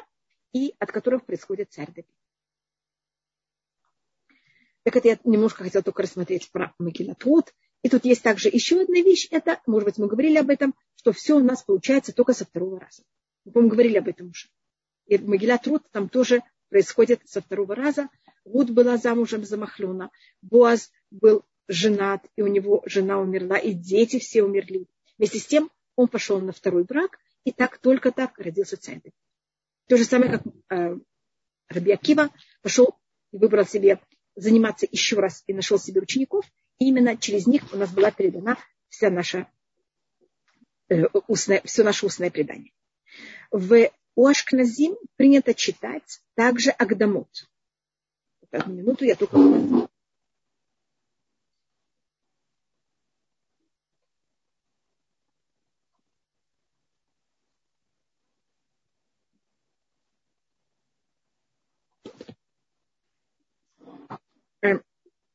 [0.52, 2.07] и от которых происходит царь Давид.
[4.82, 7.55] Так это я немножко хотела только рассмотреть про Магилатот.
[7.82, 11.12] И тут есть также еще одна вещь, это, может быть, мы говорили об этом, что
[11.12, 13.02] все у нас получается только со второго раза.
[13.44, 14.48] Мы, по говорили об этом уже.
[15.07, 18.09] И Могила Труд там тоже происходит со второго раза.
[18.44, 20.11] Руд была замужем за Махлюна.
[20.40, 24.86] Боаз был женат, и у него жена умерла, и дети все умерли.
[25.19, 29.01] Вместе с тем он пошел на второй брак, и так только так родился царь.
[29.89, 30.99] То же самое, как э,
[31.69, 32.31] Раби Акива
[32.62, 32.97] пошел
[33.33, 34.01] и выбрал себе
[34.35, 36.47] заниматься еще раз и нашел себе учеников.
[36.79, 38.57] И именно через них у нас была передана
[38.89, 39.49] вся наша,
[40.89, 42.73] э, устная, все наше устное предание
[43.51, 47.29] в у Ашкназим принято читать также Агдамот.
[48.51, 49.89] Одну минуту, я только...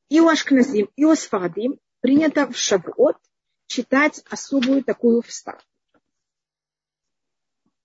[0.10, 3.18] И у Ашкназим, и у Сфарадим принято в Шавуот
[3.68, 5.64] читать особую такую вставку.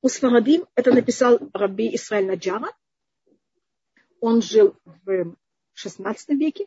[0.01, 2.75] У Сфарадим это написал Раби Исраиль Наджара.
[4.21, 5.37] Он жил в
[5.77, 6.67] XVI веке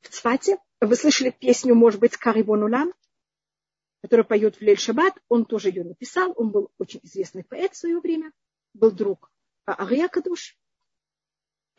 [0.00, 0.58] в Цфате.
[0.80, 2.92] Вы слышали песню, может быть, Карибон Улам,
[4.02, 5.14] которую поет в Лель Шаббат.
[5.28, 6.32] Он тоже ее написал.
[6.36, 8.32] Он был очень известный поэт в свое время.
[8.74, 9.30] Был друг
[9.66, 10.56] Ария Кадуш.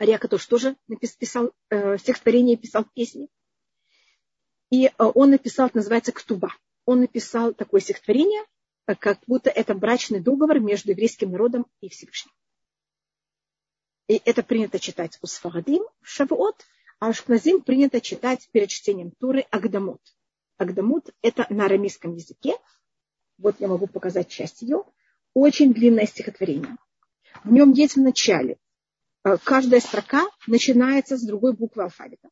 [0.01, 3.27] Ария Кадуш тоже написал э, стихотворение, писал песни.
[4.71, 6.53] И э, он написал, это называется Ктуба.
[6.85, 8.43] Он написал такое стихотворение–
[8.87, 12.33] Э, как будто это брачный договор между еврейским народом и Всевышним.
[14.07, 16.65] И это принято читать у Сфарадим в Шавуот,
[16.99, 20.01] а у Шкназим принято читать перед чтением Туры Агдамут.
[20.57, 22.55] Агдамут– это на арамейском языке.
[23.37, 24.83] Вот я могу показать часть ее.
[25.33, 26.75] Очень длинное стихотворение.
[27.43, 28.57] В нем есть в начале.
[29.23, 32.29] Э, каждая строка начинается с другой буквы алфавита.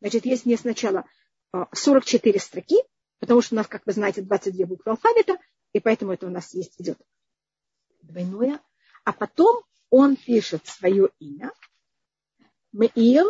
[0.00, 1.04] Значит, есть не сначала
[1.72, 2.76] 44 э, строки,
[3.18, 5.38] потому что у нас, как вы знаете, 22 буквы алфавита,
[5.72, 6.98] и поэтому это у нас есть, идет
[8.02, 8.60] двойное.
[9.04, 11.52] А потом он пишет свое имя.
[12.72, 13.26] Меир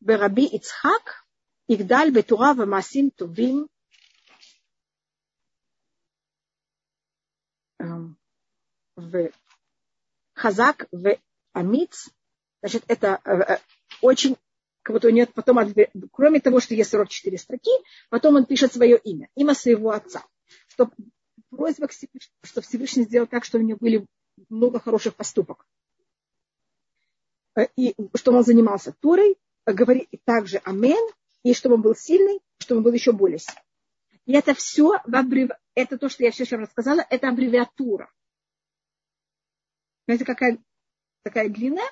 [0.00, 1.26] Бераби Ицхак
[1.66, 3.68] Игдаль Бетура Вамасим Тувим
[7.78, 8.18] эм,
[8.94, 9.30] в
[10.34, 11.18] Хазак в
[11.56, 12.10] Амиц.
[12.60, 13.58] Значит, это э, э,
[14.02, 14.36] очень
[14.82, 15.58] как будто у него потом,
[16.12, 17.70] кроме того, что есть 44 строки,
[18.08, 20.24] потом он пишет свое имя, имя своего отца.
[20.68, 20.90] Что
[21.50, 21.88] просьба,
[22.42, 24.06] что Всевышний сделал так, что у него были
[24.48, 25.66] много хороших поступок.
[27.56, 31.10] Э, и чтобы он занимался Турой, говорит также Амен,
[31.42, 33.62] и чтобы он был сильный, чтобы он был еще более сильный.
[34.26, 35.52] И это все, аббрев...
[35.74, 38.12] это то, что я сейчас рассказала, это аббревиатура.
[40.06, 40.58] Знаете, какая
[41.26, 41.90] такая длинная?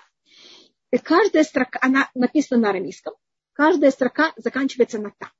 [0.93, 3.15] И каждая строка, она написана на арамейском,
[3.53, 5.33] каждая строка заканчивается на та.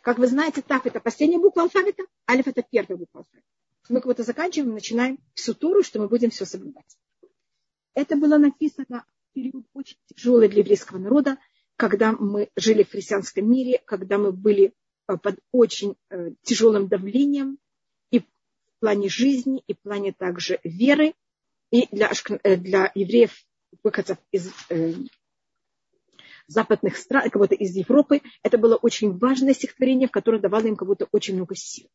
[0.00, 3.46] Как вы знаете, тап это последняя буква алфавита, алиф это первая буква алфавита.
[3.88, 6.96] Мы кого-то заканчиваем, начинаем всю туру, что мы будем все соблюдать.
[7.94, 11.38] Это было написано в период очень тяжелый для еврейского народа,
[11.76, 14.72] когда мы жили в христианском мире, когда мы были
[15.08, 17.58] э, под очень э, тяжелым давлением
[18.10, 18.26] и в
[18.78, 21.14] плане жизни, и в плане также веры.
[21.74, 22.08] И для,
[22.44, 23.32] э, для евреев
[23.82, 24.92] выходцев из э,
[26.46, 30.86] западных стран, как будто из Европы, это было очень важное стихотворение, которое давало им как
[30.86, 31.88] будто очень много сил.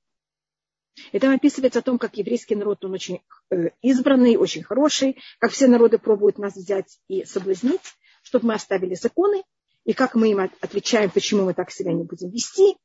[1.13, 3.21] И там описывается о том, как еврейский народ, он очень
[3.51, 8.95] э, избранный, очень хороший, как все народы пробуют нас взять и соблазнить, чтобы мы оставили
[8.95, 9.43] законы,
[9.85, 12.75] и как мы им отвечаем, почему мы так себя не будем вести,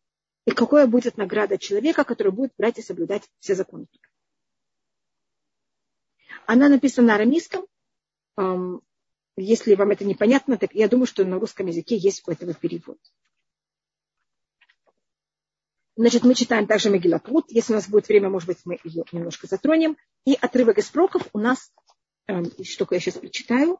[0.47, 3.87] и какая будет награда человека, который будет брать и соблюдать все законы.
[6.47, 7.67] Она написана на арамейском,
[9.37, 12.99] если вам это непонятно, так я думаю, что на русском языке есть у этого перевод.
[15.97, 17.47] Значит, мы читаем также Мегилатут.
[17.51, 19.97] Если у нас будет время, может быть, мы ее немножко затронем.
[20.25, 21.73] И отрывок из проков у нас,
[22.27, 23.79] э, что я сейчас прочитаю,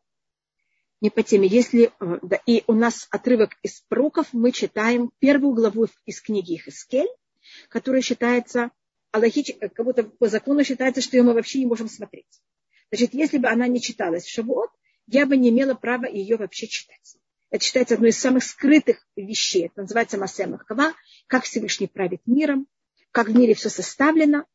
[1.01, 1.49] не по теме.
[1.49, 6.57] Если, э, да, и у нас отрывок из проков, мы читаем первую главу из книги
[6.57, 7.09] Хискель,
[7.69, 8.71] которая считается,
[9.11, 12.41] аллахич, как будто по закону считается, что ее мы вообще не можем смотреть.
[12.95, 14.70] Значит, если бы она не читалась в Шавуот,
[15.09, 17.16] я бы не имела права ее вообще читать.
[17.51, 19.66] Это считается одной из самых скрытых вещей.
[19.66, 20.92] Это называется Масем Махкава,
[21.26, 22.68] как Всевышний правит миром,
[23.11, 24.47] как в мире все составлено.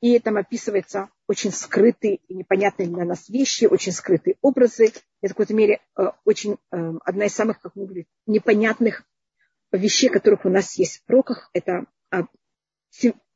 [0.00, 4.86] И там описываются очень скрытые и непонятные для нас вещи, очень скрытые образы.
[5.20, 9.04] Это в какой-то мере э, очень э, одна из самых, как мы говорим, непонятных
[9.70, 11.48] вещей, которых у нас есть в проках.
[11.52, 12.24] Это, а,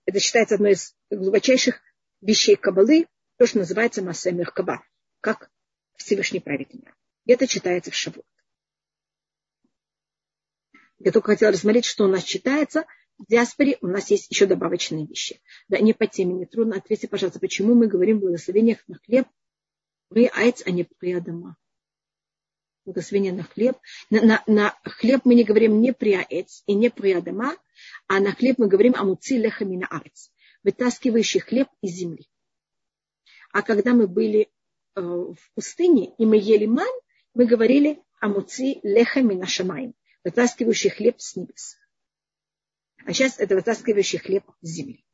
[0.05, 1.81] это считается одной из глубочайших
[2.21, 3.07] вещей Кабалы,
[3.43, 4.85] то, что называется Массе Меркаба,
[5.21, 5.51] как
[5.97, 6.73] Всевышний правит.
[6.73, 6.87] И
[7.27, 8.25] это читается в Шавуот.
[11.01, 12.85] Я только хотела рассмотреть, что у нас читается.
[13.19, 15.41] В диаспоре у нас есть еще добавочные вещи.
[15.67, 16.77] Да, не по теме, не трудно.
[16.77, 19.27] Ответьте, пожалуйста, почему мы говорим в благословениях на хлеб
[20.09, 21.57] при айц, а не при адама?
[22.85, 23.77] Благословение на хлеб.
[24.11, 27.57] На, на, на хлеб мы не говорим не при аэц и не при адама,
[28.07, 30.31] а на хлеб мы говорим амуци лехамина арец,
[30.63, 32.29] вытаскивающий хлеб из земли.
[33.53, 34.51] А когда мы были
[34.95, 36.89] э, в пустыне и мы ели ман,
[37.35, 39.95] мы говорили амуци лехами нашамаем,
[40.25, 41.77] вытаскивающий хлеб с небес.
[43.05, 45.05] А сейчас это вытаскивающий хлеб с земли.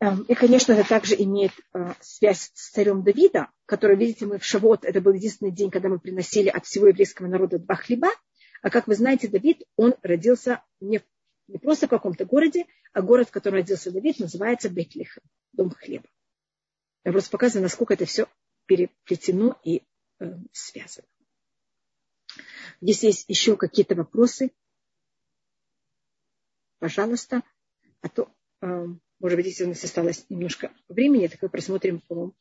[0.00, 4.44] Эм, и, конечно, это также имеет э, связь с царем Давида, который, видите, мы в
[4.44, 8.08] Шавот, это был единственный день, когда мы приносили от всего еврейского народа два хлеба.
[8.62, 11.04] А как вы знаете, Давид, он родился не в
[11.48, 15.22] не просто в каком-то городе, а город, в котором родился Давид, называется Бетлихем,
[15.52, 16.08] дом хлеба.
[17.04, 18.28] Я просто показываю, насколько это все
[18.66, 19.82] переплетено и
[20.18, 21.06] э, связано.
[22.80, 24.50] Здесь есть еще какие-то вопросы.
[26.78, 27.42] Пожалуйста.
[28.00, 28.28] А то,
[28.60, 28.86] э,
[29.20, 32.34] может быть, если у нас осталось немножко времени, так мы просмотрим по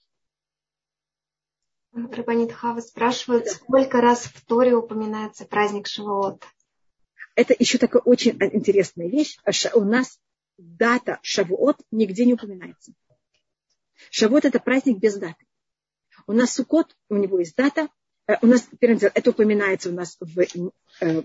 [1.93, 6.43] Рабанит Хава спрашивает, сколько раз в Торе упоминается праздник Шивоот?
[7.35, 9.37] Это еще такая очень интересная вещь.
[9.73, 10.19] У нас
[10.57, 12.93] дата Шавуот нигде не упоминается.
[14.09, 15.45] Шавуот– это праздник без даты.
[16.27, 17.89] У нас Сукот, у него есть дата.
[18.27, 21.21] Э, у нас, это упоминается у нас в, э,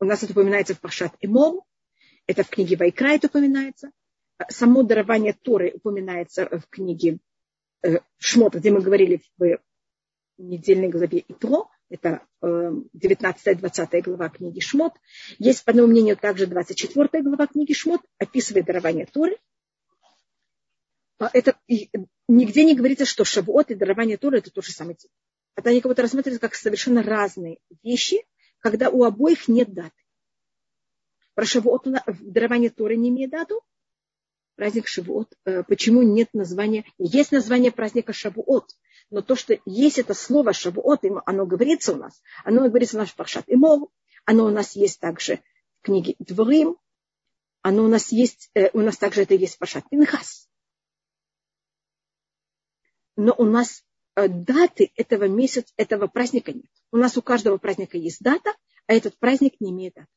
[0.00, 1.62] у нас это упоминается в Пашат Имом.
[2.26, 3.90] Это в книге Вайкра это упоминается.
[4.48, 7.18] само дарование Торы упоминается в книге
[7.82, 9.58] э, Шмот, где мы говорили в
[10.38, 14.94] недельной главе Итро, это 19-20 э, глава книги Шмот.
[15.38, 19.36] Есть, по одному мнению, также 24 глава книги Шмот, описывает дарование Торы.
[21.18, 21.58] А это,
[22.28, 25.10] нигде не говорится, что Шавуот и дарование Торы это тот же самый день.
[25.54, 28.24] Это они как будто рассматриваются как совершенно разные вещи,
[28.58, 29.92] когда у обоих нет даты.
[31.34, 33.62] Про Шавуот дарование Торы не имеет дату,
[34.56, 38.70] праздник Шавуот, э, почему нет названия, есть название праздника Шавуот,
[39.12, 43.10] но то, что есть это слово Шавуот, оно говорится у нас, оно говорится у нас
[43.10, 43.90] в Пашат Имов,
[44.24, 45.36] оно у нас есть также
[45.80, 46.78] в книге Дворим,
[47.60, 50.48] оно у нас есть, э, у нас также это есть в Пашат Пинхас.
[53.16, 53.84] Но у нас
[54.16, 56.70] э, даты этого месяца, этого праздника нет.
[56.90, 58.54] У нас у каждого праздника есть дата,
[58.86, 60.08] а этот праздник не имеет даты.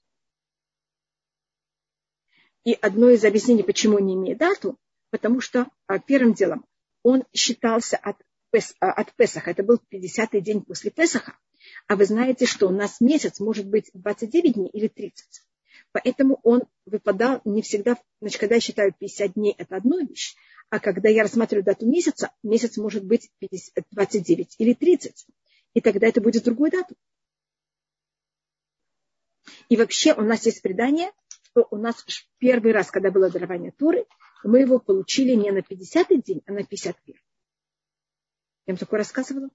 [2.63, 4.79] И одно из объяснений, почему не имеет дату,
[5.09, 6.65] потому что а, первым делом
[7.03, 8.15] он считался от,
[8.79, 9.51] а, от Песаха.
[9.51, 11.37] Это был 50-й день после Песаха.
[11.87, 15.41] А вы знаете, что у нас месяц может быть 29 дней или 30.
[15.91, 20.35] Поэтому он выпадал не всегда, значит, когда я считаю 50 дней, это одна вещь,
[20.69, 25.25] а когда я рассматриваю дату месяца, месяц может быть 50, 29 или 30.
[25.73, 26.95] И тогда это будет другую дату.
[29.69, 32.05] И вообще у нас есть предание, что у нас
[32.37, 34.05] первый раз, когда было дарование Туры,
[34.43, 37.15] мы его получили не на 50-й день, а на 51-й.
[38.65, 39.49] Я вам такое рассказывала?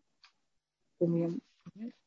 [0.99, 1.41] Помню,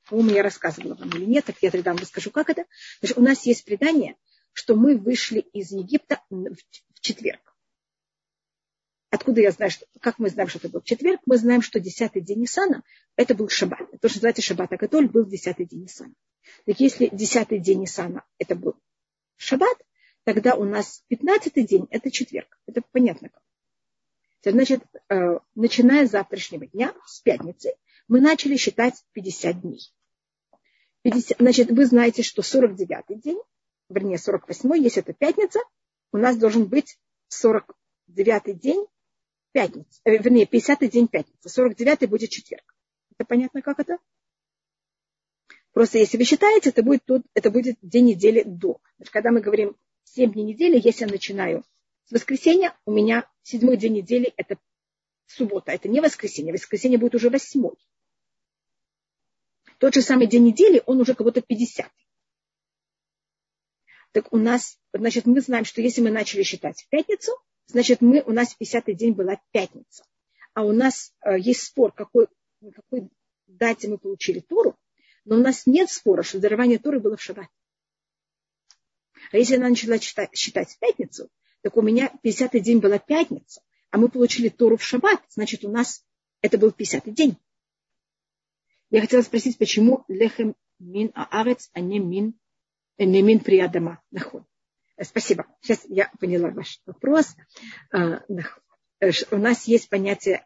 [0.06, 2.66] помню, я рассказывала вам или нет, так я тогда вам расскажу, как это.
[3.00, 4.16] Значит, у нас есть предание,
[4.54, 7.54] что мы вышли из Египта в четверг.
[9.10, 11.22] Откуда я знаю, что, как мы знаем, что это был четверг?
[11.26, 12.84] Мы знаем, что десятый день Исана–
[13.16, 13.92] это был шаббат.
[14.02, 16.16] То, что называется шаббат, а который был десятый день Исана.
[16.66, 18.76] Так если десятый день Исана– это был
[19.38, 19.78] шаббат,
[20.24, 22.60] тогда у нас 15 день– это четверг.
[22.66, 23.44] Это понятно как.
[24.52, 27.74] Значит, э, начиная с завтрашнего дня, с пятницы,
[28.08, 29.94] мы начали считать 50 дней.
[31.04, 33.40] 50, значит, вы знаете, что 49 день,
[33.90, 35.60] вернее, 48 если это пятница,
[36.12, 36.98] у нас должен быть
[37.30, 38.86] 49 день
[39.54, 42.76] пятница, э, вернее, 50 день пятница, 49 будет четверг.
[43.18, 43.98] Это понятно, как это?
[45.72, 48.80] Просто если вы считаете, это будет, тот, это будет день недели до.
[48.98, 51.64] Значит, когда мы говорим 7 дней недели, если я начинаю
[52.06, 54.58] с воскресенья, у меня седьмой день недели– это
[55.26, 57.76] суббота, это не воскресенье, воскресенье будет уже восьмой.
[59.80, 61.92] Тот же самый день недели, он уже как будто 50.
[64.12, 67.32] Так у нас, значит, мы знаем, что если мы начали считать в пятницу,
[67.66, 70.06] значит, мы, у нас 50-й день была пятница.
[70.54, 72.28] А у нас э, есть спор, какой,
[72.76, 73.10] какой
[73.48, 74.78] дате мы получили Туру,
[75.26, 77.48] но у нас нет спора, что дарование Торы было в шаббат.
[79.32, 81.30] А если она начала считать, считать в пятницу,
[81.64, 85.70] так у меня 50-й день была пятница, а мы получили Тору в шаббат, значит, у
[85.70, 86.06] нас
[86.42, 87.38] это был 50-й день.
[88.92, 92.38] Я хотела спросить, почему лехем мин аарец, а не мин,
[92.98, 94.44] э, не мин приадама наход.
[94.98, 95.48] Э, спасибо.
[95.62, 97.36] Сейчас я поняла ваш вопрос.
[97.92, 98.20] Э,
[99.32, 100.44] у нас есть понятие,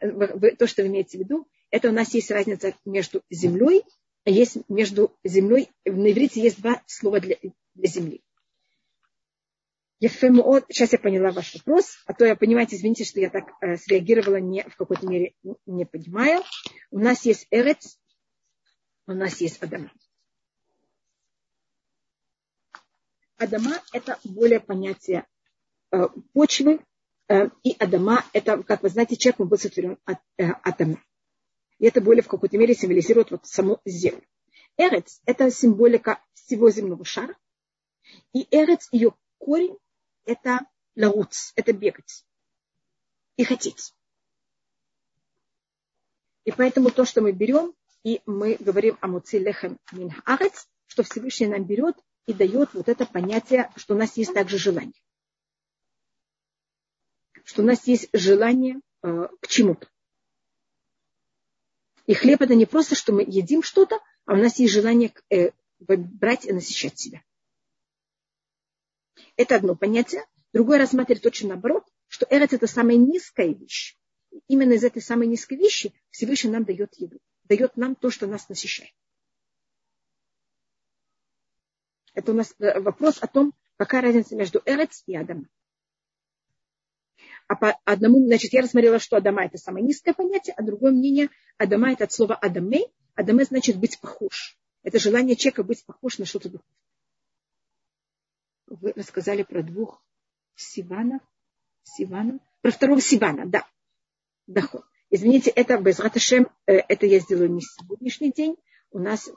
[0.58, 3.84] то, что вы имеете в виду, это у нас есть разница между землей
[4.30, 7.38] есть между землей, на иврите есть два слова для,
[7.76, 8.22] для земли.
[10.00, 14.36] Сейчас я поняла ваш вопрос, а то я, понимаете, извините, что я так э, среагировала,
[14.36, 15.34] не, в какой-то мере
[15.66, 16.44] не понимаю.
[16.92, 18.00] У нас есть эрец,
[19.08, 19.92] у нас есть Адама.
[23.38, 25.26] Адама– это более понятие
[25.92, 26.80] э, почвы,
[27.28, 31.02] э, и Адама– это, как вы знаете, человек был сотворен от э, атома.
[31.80, 34.24] И это более в какой-то мере символизирует вот саму землю.
[34.78, 37.36] Эрец– это символика всего земного шара.
[38.34, 39.76] И эрец, ее корень–
[40.28, 40.60] это
[40.96, 42.26] лауц, это бегать
[43.38, 43.94] и хотеть.
[46.44, 47.74] И поэтому то, что мы берем,
[48.04, 52.90] и мы говорим о муци лехем мин арец, что Всевышний нам берет и дает вот
[52.90, 55.02] это понятие, что у нас есть также желание.
[57.44, 59.90] Что у нас есть желание э, к чему-то.
[62.06, 65.52] И хлеб это не просто, что мы едим что-то, а у нас есть желание э,
[65.80, 67.24] брать и насыщать себя.
[69.36, 70.26] Это одно понятие.
[70.54, 73.98] Другое рассматривает точно наоборот, что эрец это самая низкая вещь.
[74.48, 77.20] Именно из этой самой низкой вещи Всевышний нам дает еду.
[77.44, 78.94] Дает нам то, что нас насыщает.
[82.14, 85.50] Это у нас э, вопрос о том, какая разница между эрец и Адамом.
[87.48, 91.30] А по одному, значит, я рассмотрела, что Адама это самое низкое понятие, а другое мнение,
[91.58, 92.88] Адама это от слова Адаме.
[93.16, 94.58] Адаме значит быть похож.
[94.84, 96.87] Это желание человека быть похож на что-то духовное.
[98.68, 100.04] Вы рассказали про двух
[100.56, 101.22] Сиванов.
[101.88, 103.66] Сивана, про второго Сивана, да,
[104.46, 104.84] доход.
[105.10, 108.58] Извините, это без Раташем, э, это я сделаю не сегодняшний день.
[108.92, 109.30] У нас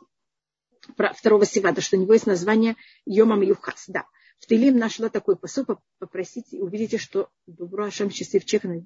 [0.97, 2.77] про второго Сивана, что у него есть название
[3.07, 3.85] Йомам Юхас.
[3.87, 4.05] Да.
[4.39, 5.65] В Тилим нашла такой посыл,
[5.99, 8.85] попросите, увидите, что Добро Ашем счастлив человек,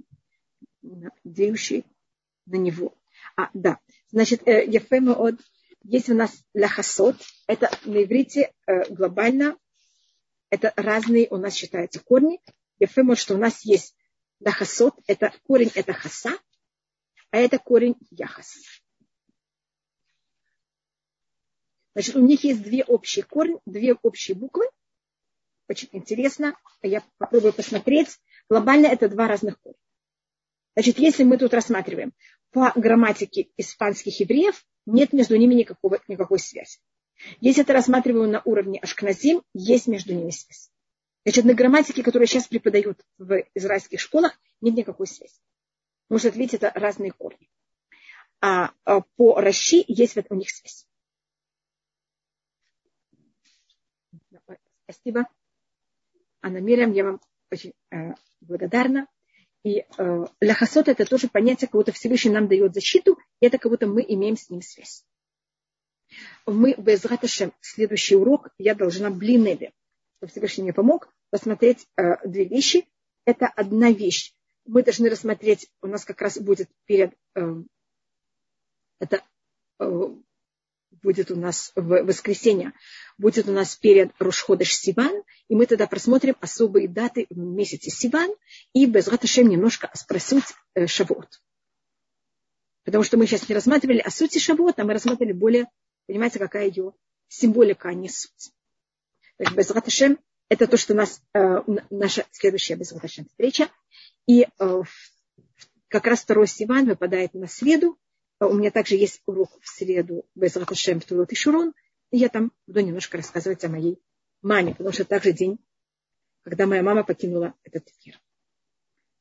[0.83, 1.87] надеющий
[2.47, 2.95] на него.
[3.37, 3.79] А, да.
[4.11, 5.41] Значит, э, Ефема от
[5.85, 7.17] есть у нас ляхасот,
[7.47, 9.57] это на иврите э, глобально,
[10.55, 12.41] это разные у нас считаются корни.
[12.79, 13.97] Ефема, что у нас есть
[14.39, 16.39] ляхасот, это корень, это хаса,
[17.31, 18.55] а это корень яхас.
[21.95, 24.65] Значит, у них есть две общие корни, две общие буквы.
[25.69, 26.57] Очень интересно.
[26.83, 28.21] Я попробую посмотреть.
[28.49, 29.79] Глобально это два разных корня.
[30.77, 32.13] Значит, если мы тут рассматриваем
[32.51, 36.79] по грамматике испанских евреев, нет между ними никакого, никакой связи.
[37.41, 40.71] Если это рассматриваю на уровне ашкназим, есть между ними связь.
[41.25, 45.41] Значит, на грамматике, которую сейчас преподают в израильских школах, нет никакой связи.
[46.09, 47.49] Потому что, видите, это разные корни.
[48.41, 50.87] А, а по Раши есть у них связь.
[54.85, 55.27] Спасибо.
[56.43, 59.09] Анна Мирям, я вам очень э, благодарна.
[59.63, 64.05] И э, ляхасот это тоже понятие, будто Всевышний нам дает защиту, и это будто мы
[64.07, 65.07] имеем с ним связь.
[66.47, 69.73] Мы без раташем, следующий урок, я должна блинеде,
[70.17, 72.87] чтобы Всевышний мне помог, посмотреть э, две вещи.
[73.25, 74.35] Это одна вещь.
[74.67, 77.55] Мы должны рассмотреть, у нас как раз будет перед, э,
[79.01, 79.23] это
[79.81, 80.09] э,
[81.03, 82.73] будет у нас в воскресенье,
[83.19, 88.31] будет у нас перед Рушходыш Сиван, и мы тогда просмотрим особые даты в месяце Сиван,
[88.73, 90.45] и без Раташем немножко спросить
[90.75, 91.43] э, Шавуот.
[92.85, 95.67] Потому что мы сейчас не рассматривали о сути Шавуот, а мы рассматривали более,
[96.07, 96.93] понимаете, какая ее
[97.29, 98.53] символика, а не суть.
[99.37, 103.69] Так без Раташем это то, что нас э, наша следующая без Раташем встреча.
[104.27, 104.83] И э,
[105.89, 107.99] как раз второй Сиван выпадает на среду,
[108.39, 111.75] а у меня также есть урок в среду без Раташем Тулот и Шурон,
[112.11, 114.01] и я там буду немножко рассказывать о моей
[114.43, 115.59] маме, потому что также день,
[116.43, 118.21] когда моя мама покинула этот мир.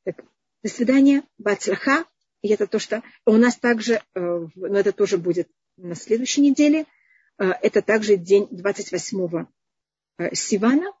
[0.04, 0.24] Так,
[0.62, 2.04] до свидания, Бацлаха.
[2.42, 4.00] И это то, что у нас также, э,
[4.54, 6.86] но это тоже будет на следующей неделе,
[7.38, 9.46] э, это также день 28
[10.18, 10.92] э, Сивана,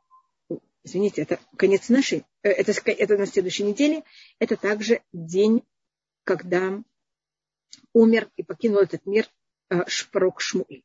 [0.82, 4.04] извините, это конец нашей, это, это на следующей неделе,
[4.38, 5.64] это также день,
[6.24, 6.82] когда
[7.92, 9.28] умер и покинул этот мир
[9.70, 10.84] э, Шпарок Шмуэль.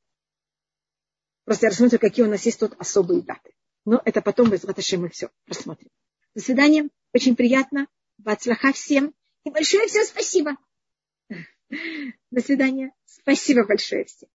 [1.46, 3.54] Просто я рассмотрю, какие у нас есть тут особые даты.
[3.86, 5.90] Но это потом без мы все рассмотрим.
[6.36, 6.90] До свидания.
[7.12, 7.88] Очень приятно.
[8.20, 9.16] Бацлаха всем.
[9.46, 10.58] И большое всем спасибо.
[12.32, 12.92] До свидания.
[13.06, 14.28] Спасибо большое всем.